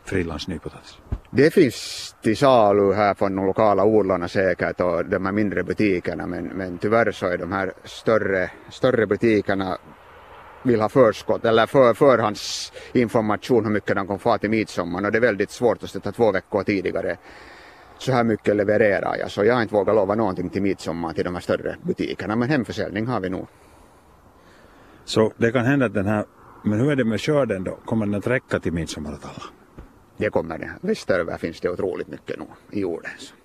Frilandsnypotatis? 0.04 0.98
Det 1.32 1.54
finns 1.54 2.16
till 2.22 2.38
salu 2.38 2.94
här 2.94 3.14
från 3.14 3.36
de 3.36 3.46
lokala 3.46 3.86
odlarna 3.86 4.28
säkert 4.28 4.82
och 4.82 5.06
de 5.06 5.26
här 5.26 5.32
mindre 5.32 5.64
butikerna 5.64 6.28
men, 6.28 6.46
men 6.46 6.78
tyvärr 6.78 7.12
så 7.12 7.28
är 7.28 7.38
de 7.38 7.52
här 7.52 7.74
större, 7.84 8.52
större 8.70 9.08
butikerna 9.08 9.78
vill 10.64 10.82
ha 10.82 10.90
förskott 10.90 11.46
eller 11.46 11.66
för, 11.66 11.94
förhandsinformation 11.94 13.66
hur 13.66 13.72
mycket 13.72 13.96
de 13.96 14.08
kommer 14.08 14.20
få 14.20 14.38
till 14.38 14.50
midsommar 14.50 15.06
och 15.06 15.12
det 15.12 15.18
är 15.18 15.22
väldigt 15.22 15.52
svårt 15.52 15.84
att 15.84 15.90
sätta 15.90 16.12
två 16.12 16.32
veckor 16.32 16.64
tidigare 16.64 17.18
så 17.98 18.12
här 18.12 18.24
mycket 18.24 18.56
levererar 18.56 19.18
jag 19.18 19.32
så 19.32 19.46
jag 19.46 19.54
har 19.54 19.62
inte 19.62 19.74
vågat 19.74 19.96
lova 19.96 20.16
någonting 20.16 20.50
till 20.50 20.62
midsommar 20.62 21.14
till 21.14 21.24
de 21.24 21.34
här 21.34 21.42
större 21.42 21.76
butikerna 21.82 22.36
men 22.36 22.50
hemförsäljning 22.50 23.08
har 23.08 23.20
vi 23.20 23.30
nog. 23.30 23.48
Så 25.06 25.32
det 25.38 25.52
kan 25.52 25.66
hända 25.66 25.86
att 25.86 25.94
den 25.94 26.06
här, 26.06 26.26
men 26.64 26.80
hur 26.80 26.92
är 26.92 26.96
det 26.96 27.06
med 27.06 27.22
skörden 27.22 27.64
då? 27.64 27.78
Kommer 27.86 28.06
den 28.06 28.16
att 28.16 28.28
räcka 28.28 28.60
till 28.60 28.74
midsommar 28.74 29.14
åt 29.14 29.26
alla? 29.26 29.44
Det 30.18 30.30
kommer 30.30 30.58
det. 30.58 30.72
Västeröver 30.82 31.38
finns 31.38 31.60
det 31.60 31.70
otroligt 31.70 32.08
mycket 32.08 32.40
nog 32.40 32.48
i 32.72 32.80
jorden. 32.80 33.12
Så. 33.18 33.36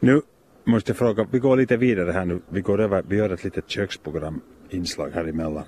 Nu 0.00 0.22
måste 0.64 0.90
jag 0.90 0.96
fråga, 0.96 1.26
vi 1.30 1.38
går 1.38 1.56
lite 1.56 1.76
vidare 1.76 2.12
här 2.12 2.24
nu. 2.24 2.40
Vi 2.48 2.60
går 2.60 2.80
över, 2.80 3.04
vi 3.08 3.16
gör 3.16 3.30
ett 3.30 3.44
litet 3.44 3.70
köksprogram 3.70 4.40
inslag 4.70 5.10
här 5.14 5.24
emellan. 5.24 5.64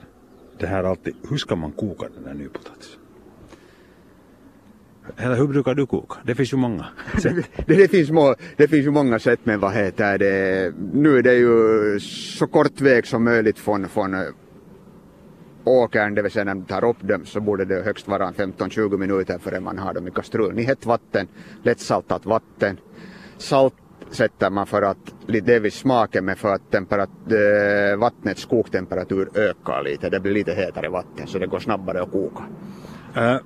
Det 0.59 0.67
här 0.67 0.85
alltid, 0.85 1.15
hur 1.31 1.37
ska 1.37 1.57
man 1.57 1.73
koka 1.73 2.09
den 2.15 2.25
där 2.25 2.35
nypotatisen? 2.35 3.00
Eller 5.17 5.37
hur 5.37 5.47
brukar 5.47 5.75
du 5.75 5.87
koka? 5.87 6.15
Det 6.25 6.35
finns 6.35 6.53
ju 6.53 6.57
många 6.57 6.87
sätt. 7.23 7.37
det, 7.67 7.75
det, 7.77 7.88
finns 7.88 8.11
må, 8.11 8.35
det 8.57 8.69
finns 8.69 8.87
ju 8.87 8.91
många 8.91 9.19
sätt 9.19 9.41
men 9.45 9.61
vad 9.61 9.73
heter 9.73 10.19
det, 10.19 10.73
nu 10.93 11.19
är 11.19 11.23
det 11.23 11.35
ju 11.35 12.00
så 12.00 12.47
kort 12.47 12.81
väg 12.81 13.07
som 13.07 13.25
möjligt 13.25 13.59
från, 13.59 13.88
från 13.88 14.15
eh, 14.15 14.21
åkern, 15.65 16.15
det 16.15 16.23
vill 16.23 16.33
säga 16.33 16.45
när 16.45 16.55
man 16.55 16.65
tar 16.65 16.85
upp 16.85 17.00
dem 17.00 17.27
så 17.27 17.41
borde 17.41 17.65
det 17.65 17.83
högst 17.83 18.09
vara 18.09 18.33
15-20 18.33 18.97
minuter 18.97 19.38
före 19.38 19.61
man 19.61 19.79
har 19.79 19.95
dem 19.95 20.09
i 20.09 20.11
kastrullen 20.11 20.59
i 20.59 20.62
hett 20.62 20.87
vatten, 20.87 21.29
lättsaltat 21.62 22.27
vatten. 22.27 22.81
Salt 23.38 23.75
sätter 24.11 24.50
man 24.50 24.67
för 24.67 24.83
att 24.83 25.15
delvis 25.27 25.75
smaken 25.75 26.25
men 26.25 26.37
för 26.37 26.55
att 26.55 26.71
temperat, 26.71 27.11
äh, 27.31 27.99
vattnets 27.99 28.45
koktemperatur 28.45 29.29
ökar 29.35 29.83
lite. 29.83 30.11
Det 30.11 30.21
blir 30.21 30.33
lite 30.33 30.53
hetare 30.53 30.88
vatten 30.88 31.27
så 31.27 31.38
det 31.38 31.47
går 31.47 31.59
snabbare 31.59 32.03
att 32.03 32.12
koka. 32.12 32.45
Uh, 33.17 33.41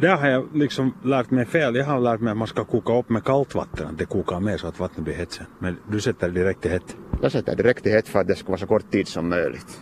där 0.00 0.16
har 0.16 0.28
jag 0.28 0.48
liksom 0.54 0.94
lärt 1.04 1.30
mig 1.30 1.46
fel. 1.46 1.76
Jag 1.76 1.84
har 1.84 2.00
lärt 2.00 2.20
mig 2.20 2.30
att 2.30 2.36
man 2.36 2.48
ska 2.48 2.64
koka 2.64 2.98
upp 2.98 3.08
med 3.08 3.24
kallt 3.24 3.54
vatten, 3.54 3.86
att 3.86 3.98
det 3.98 4.04
kokar 4.04 4.40
mer 4.40 4.56
så 4.56 4.66
att 4.66 4.80
vattnet 4.80 5.04
blir 5.04 5.14
hett 5.14 5.32
sen. 5.32 5.46
Men 5.58 5.76
du 5.90 6.00
sätter 6.00 6.28
det 6.28 6.40
direkt 6.40 6.66
i 6.66 6.68
hett? 6.68 6.96
Jag 7.22 7.32
sätter 7.32 7.56
direkt 7.56 7.86
i 7.86 7.90
hett 7.90 8.08
för 8.08 8.20
att 8.20 8.26
det 8.26 8.36
ska 8.36 8.48
vara 8.48 8.58
så 8.58 8.66
kort 8.66 8.90
tid 8.90 9.08
som 9.08 9.28
möjligt. 9.28 9.80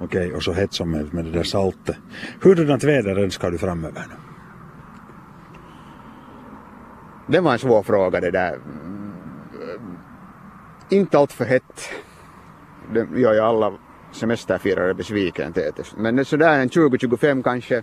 Okej, 0.00 0.32
och 0.34 0.42
så 0.42 0.52
hett 0.52 0.72
som 0.72 0.90
möjligt 0.90 1.12
med 1.12 1.24
det 1.24 1.30
där 1.30 1.42
saltet. 1.42 1.96
Hurdant 2.42 2.84
väder 2.84 3.18
önskar 3.18 3.50
du 3.50 3.58
framöver 3.58 4.04
nu? 4.08 4.14
Det 7.28 7.40
var 7.40 7.52
en 7.52 7.58
svår 7.58 7.82
fråga 7.82 8.20
det 8.20 8.30
där. 8.30 8.58
Inte 10.88 11.18
allt 11.18 11.32
för 11.32 11.44
hett. 11.44 11.88
Det 12.92 13.20
gör 13.20 13.34
ju 13.34 13.40
alla 13.40 13.72
semesterfirare 14.12 14.94
besviken 14.94 15.54
Men 15.96 16.24
sådär 16.24 16.60
en 16.60 16.68
20-25 16.68 17.42
kanske. 17.42 17.82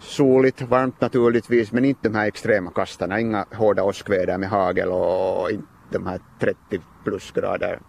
Soligt, 0.00 0.62
varmt 0.62 1.00
naturligtvis, 1.00 1.72
men 1.72 1.84
inte 1.84 2.08
de 2.08 2.14
här 2.14 2.26
extrema 2.26 2.70
kastarna. 2.70 3.20
Inga 3.20 3.46
hårda 3.52 3.82
åskväder 3.82 4.38
med 4.38 4.48
hagel 4.48 4.88
och 4.88 5.50
inte 5.50 5.66
de 5.90 6.06
här 6.06 6.20
30 6.40 6.80
plusgrader. 7.04 7.80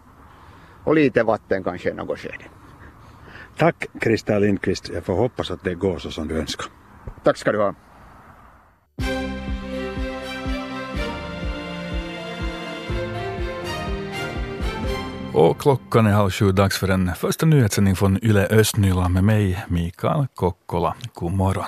Och 0.83 0.95
lite 0.95 1.23
vatten 1.23 1.63
kanske 1.63 1.89
i 1.89 1.93
något 1.93 2.19
skede. 2.19 2.45
Tack 3.57 3.87
Krista 4.01 4.39
Lindqvist. 4.39 4.89
Jag 4.89 5.03
får 5.03 5.15
hoppas 5.15 5.51
att 5.51 5.63
det 5.63 5.75
går 5.75 5.97
så 5.97 6.11
som 6.11 6.27
du 6.27 6.37
önskar. 6.37 6.67
Tack 7.23 7.37
ska 7.37 7.51
du 7.51 7.57
ha. 7.57 7.75
Och 15.33 15.61
klockan 15.61 16.07
är 16.07 16.11
halv 16.11 16.31
sju, 16.31 16.51
dags 16.51 16.77
för 16.77 16.87
en 16.87 17.11
första 17.15 17.45
nyhetssändning 17.45 17.95
från 17.95 18.19
Yle 18.23 18.47
Östnyland 18.47 19.13
med 19.13 19.23
mig, 19.23 19.65
Mikael 19.67 20.27
Kokkola. 20.35 20.95
God 21.13 21.31
morgon. 21.31 21.65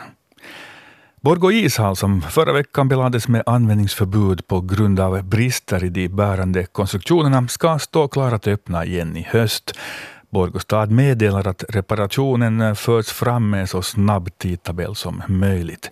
Borgå 1.21 1.51
ishall, 1.51 1.95
som 1.95 2.21
förra 2.21 2.53
veckan 2.53 2.87
belades 2.87 3.27
med 3.27 3.43
användningsförbud 3.45 4.47
på 4.47 4.61
grund 4.61 4.99
av 4.99 5.23
brister 5.23 5.83
i 5.83 5.89
de 5.89 6.07
bärande 6.07 6.65
konstruktionerna, 6.65 7.47
ska 7.47 7.79
stå 7.79 8.07
klar 8.07 8.31
att 8.31 8.47
öppna 8.47 8.85
igen 8.85 9.17
i 9.17 9.27
höst. 9.29 9.73
Borgostad 10.29 10.85
meddelar 10.85 11.47
att 11.47 11.63
reparationen 11.69 12.75
förs 12.75 13.07
fram 13.07 13.49
med 13.49 13.69
så 13.69 13.81
snabb 13.81 14.37
tidtabell 14.37 14.95
som 14.95 15.23
möjligt. 15.27 15.89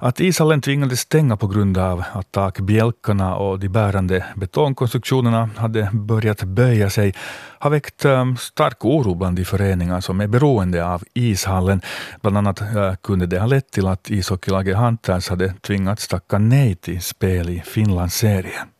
Att 0.00 0.20
ishallen 0.20 0.60
tvingades 0.60 1.00
stänga 1.00 1.36
på 1.36 1.46
grund 1.46 1.78
av 1.78 2.04
att 2.12 2.32
takbjälkarna 2.32 3.36
och 3.36 3.58
de 3.58 3.68
bärande 3.68 4.24
betongkonstruktionerna 4.36 5.50
hade 5.56 5.90
börjat 5.92 6.42
böja 6.42 6.90
sig 6.90 7.14
har 7.58 7.70
väckt 7.70 8.04
ehm, 8.04 8.36
stark 8.36 8.84
oro 8.84 9.14
bland 9.14 9.36
de 9.36 9.44
föreningar 9.44 10.00
som 10.00 10.20
är 10.20 10.26
beroende 10.26 10.86
av 10.86 11.02
ishallen. 11.14 11.80
Bland 12.20 12.38
annat 12.38 12.60
eh, 12.60 12.94
kunde 13.02 13.26
det 13.26 13.38
ha 13.38 13.46
lett 13.46 13.70
till 13.70 13.86
att 13.86 14.10
ishockeylaget 14.10 14.76
Hunters 14.76 15.28
hade 15.28 15.52
tvingats 15.52 16.08
tacka 16.08 16.38
nej 16.38 16.74
till 16.74 17.02
spel 17.02 17.48
i 17.48 17.62
Finlandsserien. 17.66 18.77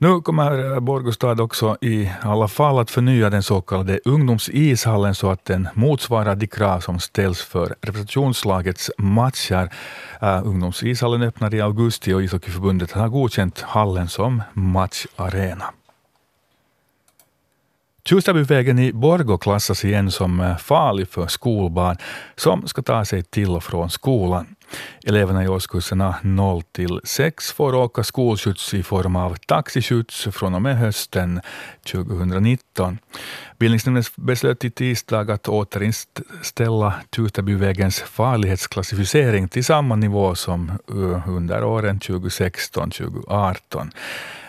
Nu 0.00 0.20
kommer 0.20 0.72
eh, 0.72 0.80
Borgostad 0.80 1.40
också 1.40 1.76
i 1.80 2.10
alla 2.22 2.48
fall 2.48 2.78
att 2.78 2.90
förnya 2.90 3.30
den 3.30 3.42
så 3.42 3.60
kallade 3.60 4.00
ungdomsishallen 4.04 5.14
så 5.14 5.30
att 5.30 5.44
den 5.44 5.68
motsvarar 5.74 6.36
de 6.36 6.46
krav 6.46 6.80
som 6.80 7.00
ställs 7.00 7.42
för 7.42 7.74
representationslagets 7.80 8.90
matcher. 8.98 9.70
Uh, 10.22 10.46
ungdomsishallen 10.46 11.22
öppnar 11.22 11.54
i 11.54 11.60
augusti 11.60 12.12
och 12.12 12.22
ishockeyförbundet 12.22 12.92
har 12.92 13.08
godkänt 13.08 13.60
hallen 13.60 14.08
som 14.08 14.42
matcharena. 14.52 15.64
Tjustabyvägen 18.04 18.78
i 18.78 18.92
Borgå 18.92 19.38
klassas 19.38 19.84
igen 19.84 20.10
som 20.10 20.40
eh, 20.40 20.56
farlig 20.56 21.08
för 21.08 21.26
skolbarn 21.26 21.96
som 22.36 22.68
ska 22.68 22.82
ta 22.82 23.04
sig 23.04 23.22
till 23.22 23.50
och 23.50 23.64
från 23.64 23.90
skolan. 23.90 24.46
Eleverna 25.04 25.44
i 25.44 25.48
årskurserna 25.48 26.14
0 26.22 26.62
till 26.62 27.00
6 27.04 27.52
får 27.52 27.74
åka 27.74 28.04
skolskjuts 28.04 28.74
i 28.74 28.82
form 28.82 29.16
av 29.16 29.36
taxiskjuts 29.46 30.28
från 30.32 30.54
och 30.54 30.62
med 30.62 30.78
hösten 30.78 31.40
2019. 31.92 32.98
Bildningsnämnden 33.58 34.04
beslöt 34.16 34.64
i 34.64 34.70
tisdag 34.70 35.32
att 35.32 35.48
återinställa 35.48 36.94
Tutabyvägens 37.10 38.00
farlighetsklassificering 38.00 39.48
till 39.48 39.64
samma 39.64 39.96
nivå 39.96 40.34
som 40.34 40.72
under 41.26 41.64
åren 41.64 41.98
2016-2018. 41.98 43.90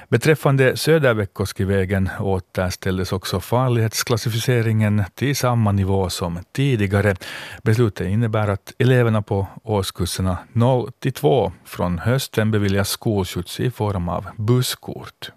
Beträffande 0.10 0.78
Söderväckoskivägen 0.78 2.10
återställdes 2.20 3.12
också 3.12 3.40
farlighetsklassificeringen 3.40 5.04
till 5.16 5.36
samma 5.36 5.72
nivå 5.72 6.10
som 6.10 6.40
tidigare. 6.52 7.16
Beslutet 7.64 8.08
innebär 8.08 8.48
att 8.48 8.74
eleverna 8.78 9.22
på 9.22 9.48
årskurserna 9.64 10.38
0 10.54 10.92
till 11.00 11.14
2 11.14 11.52
från 11.66 12.00
hösten 12.00 12.52
beviljas 12.52 12.90
skolskjuts 12.90 13.60
i 13.60 13.72
form 13.72 14.10
av 14.10 14.26
busskort. 14.38 15.32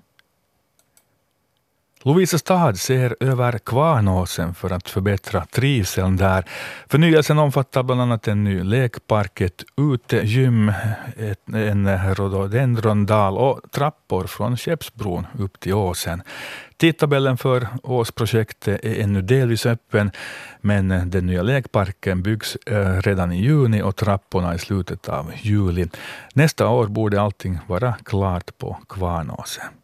Lovisa 2.04 2.38
stad 2.38 2.78
ser 2.78 3.16
över 3.20 3.58
Kvarnåsen 3.58 4.54
för 4.54 4.70
att 4.70 4.88
förbättra 4.88 5.44
trivseln 5.44 6.16
där. 6.16 6.44
Förnyelsen 6.88 7.38
omfattar 7.38 7.82
bland 7.82 8.00
annat 8.00 8.28
en 8.28 8.44
ny 8.44 8.62
lekpark, 8.62 9.40
ett 9.40 9.64
utegym, 9.76 10.72
en 11.54 12.14
rhododendrondal 12.14 13.38
och 13.38 13.60
trappor 13.70 14.26
från 14.26 14.56
Skeppsbron 14.56 15.26
upp 15.38 15.60
till 15.60 15.74
åsen. 15.74 16.22
Tidtabellen 16.76 17.36
för 17.36 17.68
årsprojektet 17.82 18.84
är 18.84 19.02
ännu 19.02 19.22
delvis 19.22 19.66
öppen, 19.66 20.10
men 20.60 21.10
den 21.10 21.26
nya 21.26 21.42
lekparken 21.42 22.22
byggs 22.22 22.56
eh, 22.56 23.02
redan 23.02 23.32
i 23.32 23.42
juni 23.42 23.82
och 23.82 23.96
trapporna 23.96 24.54
i 24.54 24.58
slutet 24.58 25.08
av 25.08 25.32
juli. 25.42 25.86
Nästa 26.34 26.68
år 26.68 26.86
borde 26.86 27.20
allting 27.20 27.58
vara 27.66 27.94
klart 28.04 28.58
på 28.58 28.78
Kvarnåsen. 28.88 29.81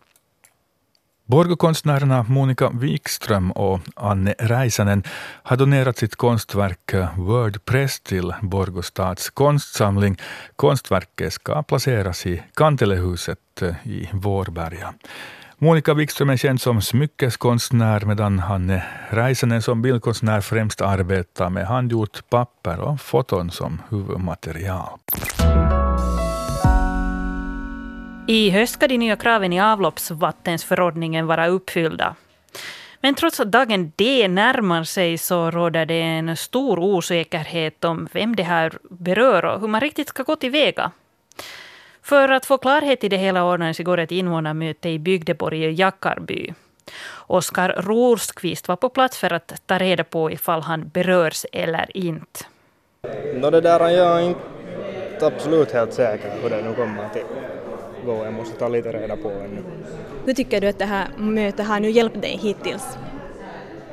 Borgokonstnärerna 1.29 2.25
Monica 2.29 2.71
Wikström 2.71 3.51
och 3.51 3.81
Anne 3.95 4.35
Räisänen 4.39 5.03
har 5.43 5.57
donerat 5.57 5.99
sitt 5.99 6.17
konstverk 6.17 6.95
Wordpress 7.17 8.01
till 8.01 8.35
Borgostads 8.43 9.31
konstsamling. 9.31 10.17
Konstverket 10.57 11.33
ska 11.33 11.63
placeras 11.63 12.27
i 12.27 12.43
Kantelehuset 12.55 13.63
i 13.83 14.09
Vårberga. 14.13 14.95
Monica 15.59 15.95
Wikström 15.95 16.31
är 16.31 16.37
känd 16.37 16.61
som 16.61 16.83
smyckeskonstnär 16.83 18.01
medan 18.01 18.41
Anne 18.41 18.85
Räisänen 19.11 19.63
som 19.63 19.83
bildkonstnär 19.83 20.41
främst 20.41 20.81
arbetar 20.81 21.51
med 21.51 21.67
handgjort 21.67 22.31
papper 22.31 22.81
och 22.81 23.01
foton 23.01 23.51
som 23.51 23.83
huvudmaterial. 23.91 24.99
I 28.31 28.51
höst 28.51 28.73
ska 28.73 28.89
de 28.89 28.99
nya 28.99 29.17
kraven 29.17 29.53
i 29.53 29.61
avloppsvattensförordningen 29.61 31.27
vara 31.27 31.49
uppfyllda. 31.49 32.15
Men 33.01 33.15
trots 33.15 33.41
att 33.41 33.53
dagen 33.53 33.93
D 33.97 34.29
närmar 34.29 34.85
sig 34.85 35.19
så 35.19 35.51
råder 35.51 35.87
det 35.87 36.01
en 36.01 36.37
stor 36.37 36.79
osäkerhet 36.79 37.85
om 37.85 38.09
vem 38.13 38.37
det 38.37 38.43
här 38.43 38.79
berör 38.91 39.45
och 39.45 39.61
hur 39.61 39.69
man 39.69 39.81
riktigt 39.81 40.09
ska 40.09 40.23
gå 40.23 40.37
tillväga. 40.37 40.91
För 42.03 42.29
att 42.29 42.47
få 42.47 42.59
klarhet 42.59 43.05
i 43.05 43.09
det 43.09 43.17
hela 43.17 43.45
ordnades 43.45 43.81
igår 43.81 43.99
ett 43.99 44.13
invånarmöte 44.13 44.89
i 44.89 44.99
Bygdeborg 44.99 45.65
i 45.65 45.73
Jackarby. 45.73 46.55
Oskar 47.27 47.69
Rorskvist 47.79 48.69
var 48.69 48.77
på 48.77 48.89
plats 48.89 49.19
för 49.19 49.33
att 49.33 49.63
ta 49.67 49.79
reda 49.79 50.05
på 50.05 50.31
ifall 50.31 50.63
han 50.63 50.89
berörs 50.89 51.47
eller 51.53 51.97
inte. 51.97 52.41
No, 53.35 53.51
det 53.51 53.61
där 53.61 53.81
är 53.81 53.91
jag 53.91 54.25
inte 54.25 55.27
absolut 55.27 55.73
helt 55.73 55.93
säker 55.93 56.33
hur 56.43 56.51
det 56.51 56.63
nu 56.63 56.75
kommer 56.75 57.09
till 57.09 57.25
gå. 58.07 58.25
Jag 58.25 58.33
måste 58.33 58.59
ta 58.59 58.69
lite 58.69 58.93
reda 58.93 59.17
på 59.17 59.29
ännu. 59.29 59.63
Hur 60.27 60.35
tycker 60.35 60.61
du 60.61 60.69
att 60.69 60.79
det 60.79 60.85
här 60.85 61.09
mötet 61.17 61.67
har 61.67 61.81
nu 61.81 61.91
hjälpt 61.91 62.23
dig 62.23 62.39
hittills? 62.43 62.99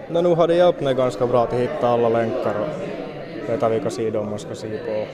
No, 0.10 0.22
nu 0.22 0.36
har 0.36 0.48
det 0.48 0.56
hjälpt 0.56 0.82
mig 0.82 0.94
ganska 0.94 1.28
bra 1.28 1.44
att 1.44 1.54
hitta 1.54 1.88
alla 1.88 2.10
länkar 2.10 2.56
och 2.60 3.50
veta 3.50 3.70
vilka 3.70 3.90
sidor 3.90 4.24
man 4.24 4.40
ska 4.40 4.56
se 4.56 4.68
på. 4.68 5.06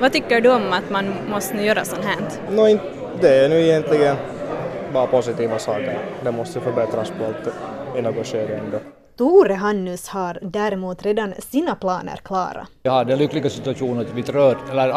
Vad 0.00 0.12
tycker 0.12 0.40
du 0.40 0.52
om 0.52 0.72
att 0.72 0.90
man 0.90 1.14
måste 1.30 1.56
nu 1.56 1.62
göra 1.62 1.84
sånt 1.84 2.04
här? 2.04 2.16
No, 2.50 2.78
det 3.20 3.44
är 3.44 3.48
nu 3.48 3.60
egentligen 3.60 4.16
bara 4.92 5.06
positiva 5.06 5.58
saker. 5.58 5.98
Det 6.24 6.32
måste 6.32 6.60
förbättras 6.60 7.12
på 7.18 7.24
allt 7.24 7.54
i 7.98 8.02
något 8.02 8.26
skede 8.26 8.56
ändå. 8.56 8.78
Tore 9.16 9.54
Hannus 9.54 10.08
har 10.08 10.38
däremot 10.42 11.02
redan 11.02 11.34
sina 11.38 11.74
planer 11.74 12.16
klara. 12.24 12.66
Jag 12.82 12.92
har 12.92 13.04
den 13.04 13.18
lyckliga 13.18 13.50
situationen 13.50 13.98
att 13.98 14.14
mitt 14.14 14.28
rör, 14.28 14.56
eller 14.70 14.88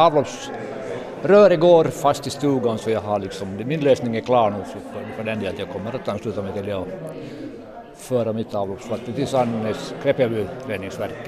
avloppsröret 1.22 1.60
går 1.60 1.84
fast 1.84 2.28
i 2.28 2.30
stugan 2.30 2.78
så 2.78 2.90
jag 2.90 3.02
har 3.02 3.20
liksom, 3.20 3.48
min 3.66 3.80
lösning 3.80 4.16
är 4.16 4.22
klar 4.22 4.50
nu 4.50 4.64
för, 4.64 4.80
för 5.18 5.24
den 5.24 5.40
del 5.40 5.54
att 5.54 5.60
jag 5.60 5.70
kommer 5.70 5.96
att 5.96 6.08
ansluta 6.08 6.42
mig 6.42 6.54
till 6.54 6.66
det 6.66 6.76
och 6.76 6.88
föra 7.96 8.34
mitt 8.34 8.54
avloppsvatten 8.54 9.14
till 9.14 9.28
Sannäs, 9.28 9.94
Kräpjärvi 10.04 10.48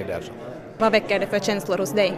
där. 0.08 0.24
Vad 0.78 0.92
väcker 0.92 1.20
det 1.20 1.28
för 1.28 1.40
känslor 1.40 1.78
hos 1.78 1.92
dig? 1.92 2.14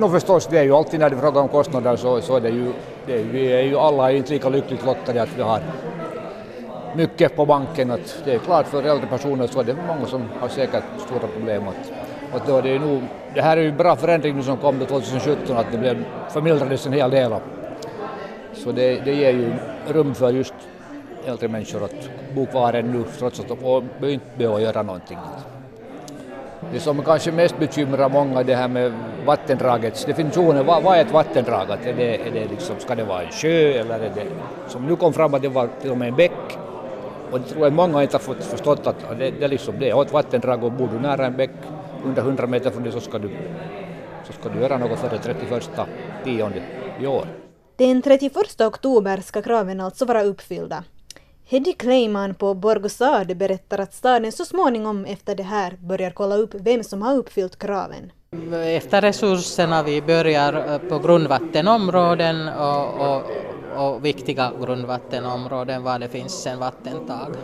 No 0.00 0.08
förstås, 0.08 0.46
det 0.46 0.58
är 0.58 0.62
ju 0.62 0.72
alltid 0.72 1.00
när 1.00 1.10
det 1.10 1.16
är 1.16 1.20
fråga 1.20 1.40
om 1.40 1.48
kostnader 1.48 1.96
så, 1.96 2.20
så 2.20 2.36
är 2.36 2.40
det 2.40 2.50
ju, 2.50 2.72
det 3.06 3.14
är, 3.14 3.24
vi 3.24 3.52
är 3.52 3.62
ju 3.62 3.76
alla 3.76 4.12
inte 4.12 4.32
lika 4.32 4.48
lyckligt 4.48 4.84
lottade 4.84 5.22
att 5.22 5.36
vi 5.36 5.42
har 5.42 5.60
mycket 6.96 7.36
på 7.36 7.46
banken. 7.46 7.90
Att 7.90 8.22
det 8.24 8.34
är 8.34 8.38
klart 8.38 8.66
för 8.66 8.82
äldre 8.82 9.06
personer 9.06 9.46
så 9.46 9.60
är 9.60 9.64
det 9.64 9.76
många 9.86 10.06
som 10.06 10.22
har 10.40 10.48
säkert 10.48 10.84
stora 11.06 11.28
problem. 11.36 11.68
Att, 11.68 11.97
och 12.32 12.40
då 12.46 12.60
det, 12.60 12.70
är 12.70 12.78
nog, 12.78 13.02
det 13.34 13.42
här 13.42 13.56
är 13.56 13.60
ju 13.60 13.68
en 13.68 13.76
bra 13.76 13.96
förändring 13.96 14.36
nu 14.36 14.42
som 14.42 14.56
kom 14.56 14.78
2017 14.78 15.56
att 15.56 15.72
det 15.72 15.78
blev 15.78 16.04
förmildrades 16.28 16.86
en 16.86 16.92
hel 16.92 17.10
del. 17.10 17.34
Så 18.52 18.72
det, 18.72 19.00
det 19.04 19.14
ger 19.14 19.32
ju 19.32 19.52
rum 19.88 20.14
för 20.14 20.30
just 20.30 20.54
äldre 21.26 21.48
människor 21.48 21.84
att 21.84 22.10
bo 22.34 22.46
kvar 22.46 22.72
ännu 22.72 23.04
trots 23.18 23.40
att 23.40 23.48
de 23.48 24.08
inte 24.08 24.26
behöver 24.38 24.58
göra 24.58 24.82
någonting. 24.82 25.18
Det 26.72 26.80
som 26.80 27.02
kanske 27.02 27.32
mest 27.32 27.58
bekymrar 27.58 28.08
många 28.08 28.40
är 28.40 28.44
det 28.44 28.54
här 28.54 28.68
med 28.68 28.92
vattendragets 29.26 30.04
definitioner. 30.04 30.64
Vad, 30.64 30.82
vad 30.82 30.96
är 30.96 31.00
ett 31.00 31.12
vattendrag? 31.12 31.70
Att 31.70 31.86
är 31.86 31.94
det, 31.94 32.16
är 32.16 32.30
det 32.30 32.48
liksom, 32.50 32.76
ska 32.78 32.94
det 32.94 33.04
vara 33.04 33.22
en 33.22 33.32
sjö 33.32 33.72
eller 33.72 33.94
är 33.94 34.10
det 34.14 34.26
som 34.66 34.86
nu 34.86 34.96
kom 34.96 35.12
fram 35.12 35.34
att 35.34 35.42
det 35.42 35.48
var 35.48 35.68
till 35.80 35.90
och 35.90 35.98
med 35.98 36.08
en 36.08 36.16
bäck? 36.16 36.58
Och 37.30 37.40
det 37.40 37.46
tror 37.46 37.64
jag 37.64 37.72
många 37.72 38.02
inte 38.02 38.14
har 38.14 38.20
fått 38.20 38.44
förstått 38.44 38.86
att 38.86 39.18
det, 39.18 39.30
det, 39.30 39.48
liksom, 39.48 39.74
det 39.78 39.90
är 39.90 40.02
ett 40.02 40.12
vattendrag 40.12 40.64
och 40.64 40.72
bor 40.72 40.88
du 40.92 41.00
nära 41.00 41.26
en 41.26 41.36
bäck 41.36 41.50
under 42.04 42.22
100 42.22 42.46
meter 42.46 42.70
från 42.70 42.82
det 42.82 42.92
så 42.92 43.00
ska 43.00 43.18
du, 43.18 43.30
så 44.26 44.32
ska 44.32 44.48
du 44.48 44.60
göra 44.60 44.78
något 44.78 44.98
för 44.98 45.10
det 45.10 45.18
31 45.18 45.70
tionde 46.24 46.62
i 47.00 47.06
år. 47.06 47.26
Den 47.76 48.02
31 48.02 48.60
oktober 48.60 49.20
ska 49.20 49.42
kraven 49.42 49.80
alltså 49.80 50.04
vara 50.04 50.22
uppfyllda. 50.22 50.84
Heddy 51.44 51.72
Kleiman 51.72 52.34
på 52.34 52.54
Borgosad 52.54 53.36
berättar 53.36 53.78
att 53.78 53.94
staden 53.94 54.32
så 54.32 54.44
småningom 54.44 55.04
efter 55.04 55.34
det 55.34 55.42
här 55.42 55.76
börjar 55.80 56.10
kolla 56.10 56.36
upp 56.36 56.54
vem 56.54 56.84
som 56.84 57.02
har 57.02 57.14
uppfyllt 57.14 57.58
kraven. 57.58 58.12
Efter 58.52 59.00
resurserna 59.00 59.82
vi 59.82 60.02
börjar 60.02 60.78
på 60.78 60.98
grundvattenområden 60.98 62.48
och, 62.48 63.00
och, 63.00 63.22
och 63.76 64.04
viktiga 64.04 64.52
grundvattenområden 64.60 65.82
var 65.82 65.98
det 65.98 66.08
finns 66.08 66.42
sen 66.42 66.58
vattentag. 66.58 67.34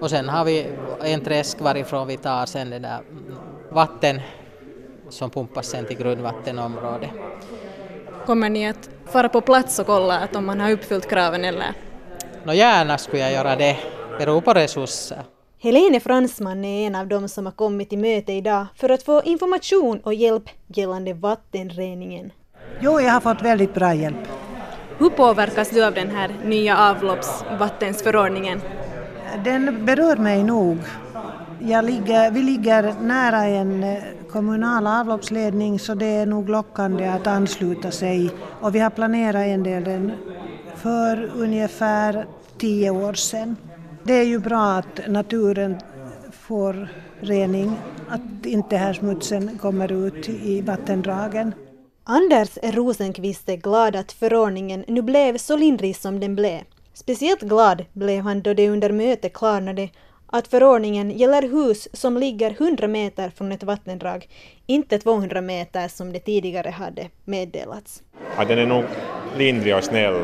Och 0.00 0.10
sen 0.10 0.28
har 0.28 0.44
vi 0.44 0.66
en 1.00 1.20
träsk 1.20 1.60
varifrån 1.60 2.08
vi 2.08 2.16
tar 2.16 2.46
sen 2.46 2.70
det 2.70 2.78
där 2.78 3.00
vatten 3.70 4.20
som 5.08 5.30
pumpas 5.30 5.66
sen 5.66 5.86
till 5.86 5.96
grundvattenområdet. 5.96 7.10
Kommer 8.26 8.50
ni 8.50 8.68
att 8.68 8.90
fara 9.06 9.28
på 9.28 9.40
plats 9.40 9.78
och 9.78 9.86
kolla 9.86 10.18
att 10.18 10.36
om 10.36 10.46
man 10.46 10.60
har 10.60 10.70
uppfyllt 10.70 11.08
kraven 11.08 11.44
eller? 11.44 11.72
Nå 12.44 12.52
gärna 12.52 12.98
skulle 12.98 13.22
jag 13.22 13.32
göra 13.32 13.56
det, 13.56 13.76
beror 14.18 14.40
på 14.40 14.54
resurser. 14.54 15.22
Helene 15.60 16.00
Fransman 16.00 16.64
är 16.64 16.86
en 16.86 16.94
av 16.94 17.06
dem 17.06 17.28
som 17.28 17.46
har 17.46 17.52
kommit 17.52 17.88
till 17.88 17.98
möte 17.98 18.32
idag 18.32 18.66
för 18.74 18.88
att 18.88 19.02
få 19.02 19.22
information 19.22 20.00
och 20.00 20.14
hjälp 20.14 20.48
gällande 20.66 21.14
vattenreningen. 21.14 22.32
Jo, 22.80 23.00
jag 23.00 23.12
har 23.12 23.20
fått 23.20 23.42
väldigt 23.42 23.74
bra 23.74 23.94
hjälp. 23.94 24.28
Hur 24.98 25.10
påverkas 25.10 25.70
du 25.70 25.84
av 25.84 25.94
den 25.94 26.10
här 26.10 26.36
nya 26.44 26.78
avloppsvattensförordningen? 26.90 28.60
Den 29.44 29.84
berör 29.84 30.16
mig 30.16 30.44
nog. 30.44 30.78
Ligger, 31.60 32.30
vi 32.30 32.42
ligger 32.42 32.94
nära 33.02 33.44
en 33.44 33.82
eh, 33.84 34.02
kommunal 34.30 34.86
avloppsledning 34.86 35.78
så 35.78 35.94
det 35.94 36.06
är 36.06 36.26
nog 36.26 36.48
lockande 36.48 37.06
att 37.06 37.26
ansluta 37.26 37.90
sig 37.90 38.30
och 38.60 38.74
vi 38.74 38.78
har 38.78 38.90
planerat 38.90 39.46
en 39.46 39.62
del 39.62 40.12
för 40.76 41.30
ungefär 41.36 42.26
tio 42.58 42.90
år 42.90 43.14
sedan. 43.14 43.56
Det 44.04 44.12
är 44.12 44.24
ju 44.24 44.38
bra 44.38 44.72
att 44.72 45.00
naturen 45.08 45.76
får 46.32 46.88
rening, 47.20 47.76
att 48.08 48.46
inte 48.46 48.76
här 48.76 48.92
smutsen 48.92 49.58
kommer 49.58 49.92
ut 49.92 50.28
i 50.28 50.60
vattendragen. 50.60 51.54
Anders 52.04 52.58
Rosenqvist 52.62 53.48
är 53.48 53.56
glad 53.56 53.96
att 53.96 54.12
förordningen 54.12 54.84
nu 54.88 55.02
blev 55.02 55.36
så 55.36 55.56
lindrig 55.56 55.96
som 55.96 56.20
den 56.20 56.36
blev. 56.36 56.60
Speciellt 56.94 57.40
glad 57.40 57.84
blev 57.92 58.22
han 58.22 58.42
då 58.42 58.54
det 58.54 58.70
under 58.70 58.92
mötet 58.92 59.32
klarnade 59.32 59.88
att 60.32 60.48
förordningen 60.48 61.10
gäller 61.10 61.42
hus 61.42 61.88
som 61.92 62.16
ligger 62.16 62.50
100 62.50 62.88
meter 62.88 63.30
från 63.30 63.52
ett 63.52 63.62
vattendrag, 63.62 64.28
inte 64.66 64.98
200 64.98 65.40
meter 65.40 65.88
som 65.88 66.12
det 66.12 66.18
tidigare 66.18 66.70
hade 66.70 67.08
meddelats. 67.24 68.02
Ja, 68.36 68.44
den 68.44 68.58
är 68.58 68.66
nog 68.66 68.84
lindrig 69.36 69.76
och 69.76 69.84
snäll. 69.84 70.14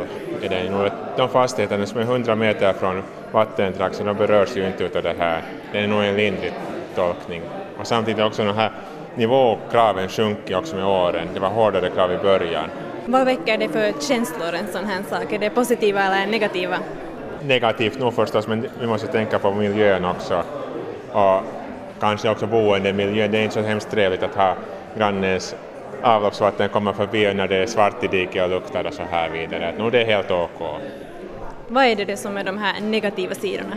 Är 0.42 0.48
den 0.48 0.72
nog. 0.72 0.90
De 1.16 1.28
fastigheterna 1.28 1.86
som 1.86 1.98
är 1.98 2.02
100 2.02 2.34
meter 2.34 2.72
från 2.72 3.02
vattendrag 3.32 3.94
så 3.94 4.04
de 4.04 4.16
berörs 4.16 4.56
ju 4.56 4.66
inte 4.66 4.84
av 4.84 5.02
det 5.02 5.14
här. 5.18 5.42
Det 5.72 5.78
är 5.78 5.86
nog 5.86 6.04
en 6.04 6.16
lindrig 6.16 6.52
tolkning. 6.94 7.42
Och 7.78 7.86
samtidigt 7.86 8.24
också 8.24 8.44
de 8.44 8.56
här 8.56 8.72
nivåkraven 9.14 10.08
sjunkit 10.08 10.56
också 10.56 10.76
med 10.76 10.86
åren. 10.86 11.28
Det 11.34 11.40
var 11.40 11.50
hårdare 11.50 11.90
krav 11.90 12.12
i 12.12 12.18
början. 12.18 12.70
Vad 13.06 13.24
väcker 13.24 13.58
det 13.58 13.68
för 13.68 13.92
känslor 14.00 14.54
en 14.54 14.72
sån 14.72 14.84
här 14.84 15.02
sak? 15.02 15.32
Är 15.32 15.38
det 15.38 15.50
positiva 15.50 16.02
eller 16.02 16.26
negativa? 16.30 16.76
Negativt 17.46 17.98
nog 17.98 18.14
förstås, 18.14 18.46
men 18.48 18.66
vi 18.80 18.86
måste 18.86 19.06
tänka 19.06 19.38
på 19.38 19.54
miljön 19.54 20.04
också. 20.04 20.42
Och 21.12 21.42
kanske 22.00 22.30
också 22.30 22.46
boendemiljön. 22.46 23.30
Det 23.30 23.38
är 23.38 23.42
inte 23.42 23.54
så 23.54 23.60
hemskt 23.60 23.90
trevligt 23.90 24.22
att 24.22 24.34
ha 24.34 24.54
grannens 24.98 25.56
avloppsvatten 26.02 26.68
komma 26.68 26.92
förbi 26.92 27.34
när 27.34 27.48
det 27.48 27.56
är 27.56 27.66
svart 27.66 28.04
i 28.04 28.06
diket 28.06 28.42
och 28.42 28.50
luktar 28.50 28.86
och 28.86 28.94
så 28.94 29.02
här 29.10 29.28
vidare. 29.30 29.74
Nu 29.78 29.90
det 29.90 30.00
är 30.00 30.06
helt 30.06 30.30
OK. 30.30 30.80
Vad 31.68 31.84
är 31.84 32.04
det 32.04 32.16
som 32.16 32.36
är 32.36 32.44
de 32.44 32.58
här 32.58 32.80
negativa 32.80 33.34
sidorna? 33.34 33.76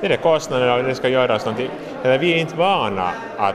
Det 0.00 0.06
är 0.06 0.16
kostnaderna 0.16 0.74
och 0.74 0.84
det 0.84 0.94
ska 0.94 1.08
göras 1.08 1.44
någonting. 1.44 1.70
Eller 2.04 2.18
vi 2.18 2.32
är 2.32 2.36
inte 2.36 2.56
vana 2.56 3.10
att 3.36 3.54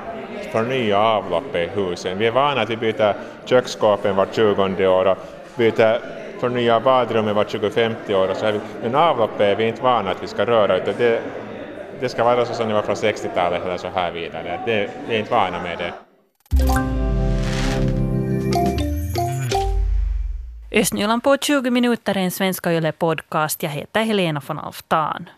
förnya 0.52 1.00
avloppet 1.00 1.56
i 1.56 1.82
husen. 1.82 2.18
Vi 2.18 2.28
är 2.28 2.32
vana 2.32 2.62
att 2.62 2.70
vi 2.70 2.78
byter 2.78 3.16
köksskåpen 3.46 4.16
vart 4.16 4.36
20 4.36 4.88
år 4.88 5.06
och 5.06 5.18
byter 5.56 6.00
förnya 6.42 6.80
badrummet 6.80 7.36
vart 7.36 7.50
25 7.50 7.94
år. 8.10 8.30
Och 8.30 8.38
så 8.38 8.46
här. 8.46 8.60
Men 8.82 8.96
avloppet 8.96 9.42
är 9.42 9.56
vi 9.56 9.68
inte 9.68 9.82
vana 9.82 10.12
att 10.12 10.24
vi 10.24 10.28
ska 10.28 10.46
röra 10.46 10.78
utan 10.78 10.94
det, 10.98 11.22
det 12.00 12.10
ska 12.10 12.24
vara 12.24 12.46
så 12.46 12.54
som 12.54 12.68
det 12.68 12.74
var 12.74 12.82
från 12.82 12.96
60-talet 12.96 13.66
eller 13.66 13.78
så 13.78 13.88
här 13.88 14.12
vidare. 14.12 14.62
Det, 14.66 14.90
vi 15.08 15.16
är 15.16 15.20
inte 15.20 15.32
vana 15.32 15.64
med 15.64 15.78
det. 15.78 15.94
Östnyland 20.80 21.24
på 21.24 21.38
20 21.38 21.72
minuter 21.72 22.18
är 22.18 22.22
en 22.22 22.32
Svenska 22.32 22.74
Yle 22.74 22.92
podcast. 22.92 23.64
Jag 23.64 23.70
heter 23.70 24.02
Helena 24.02 24.42
von 24.48 24.60
Alftan. 24.60 25.30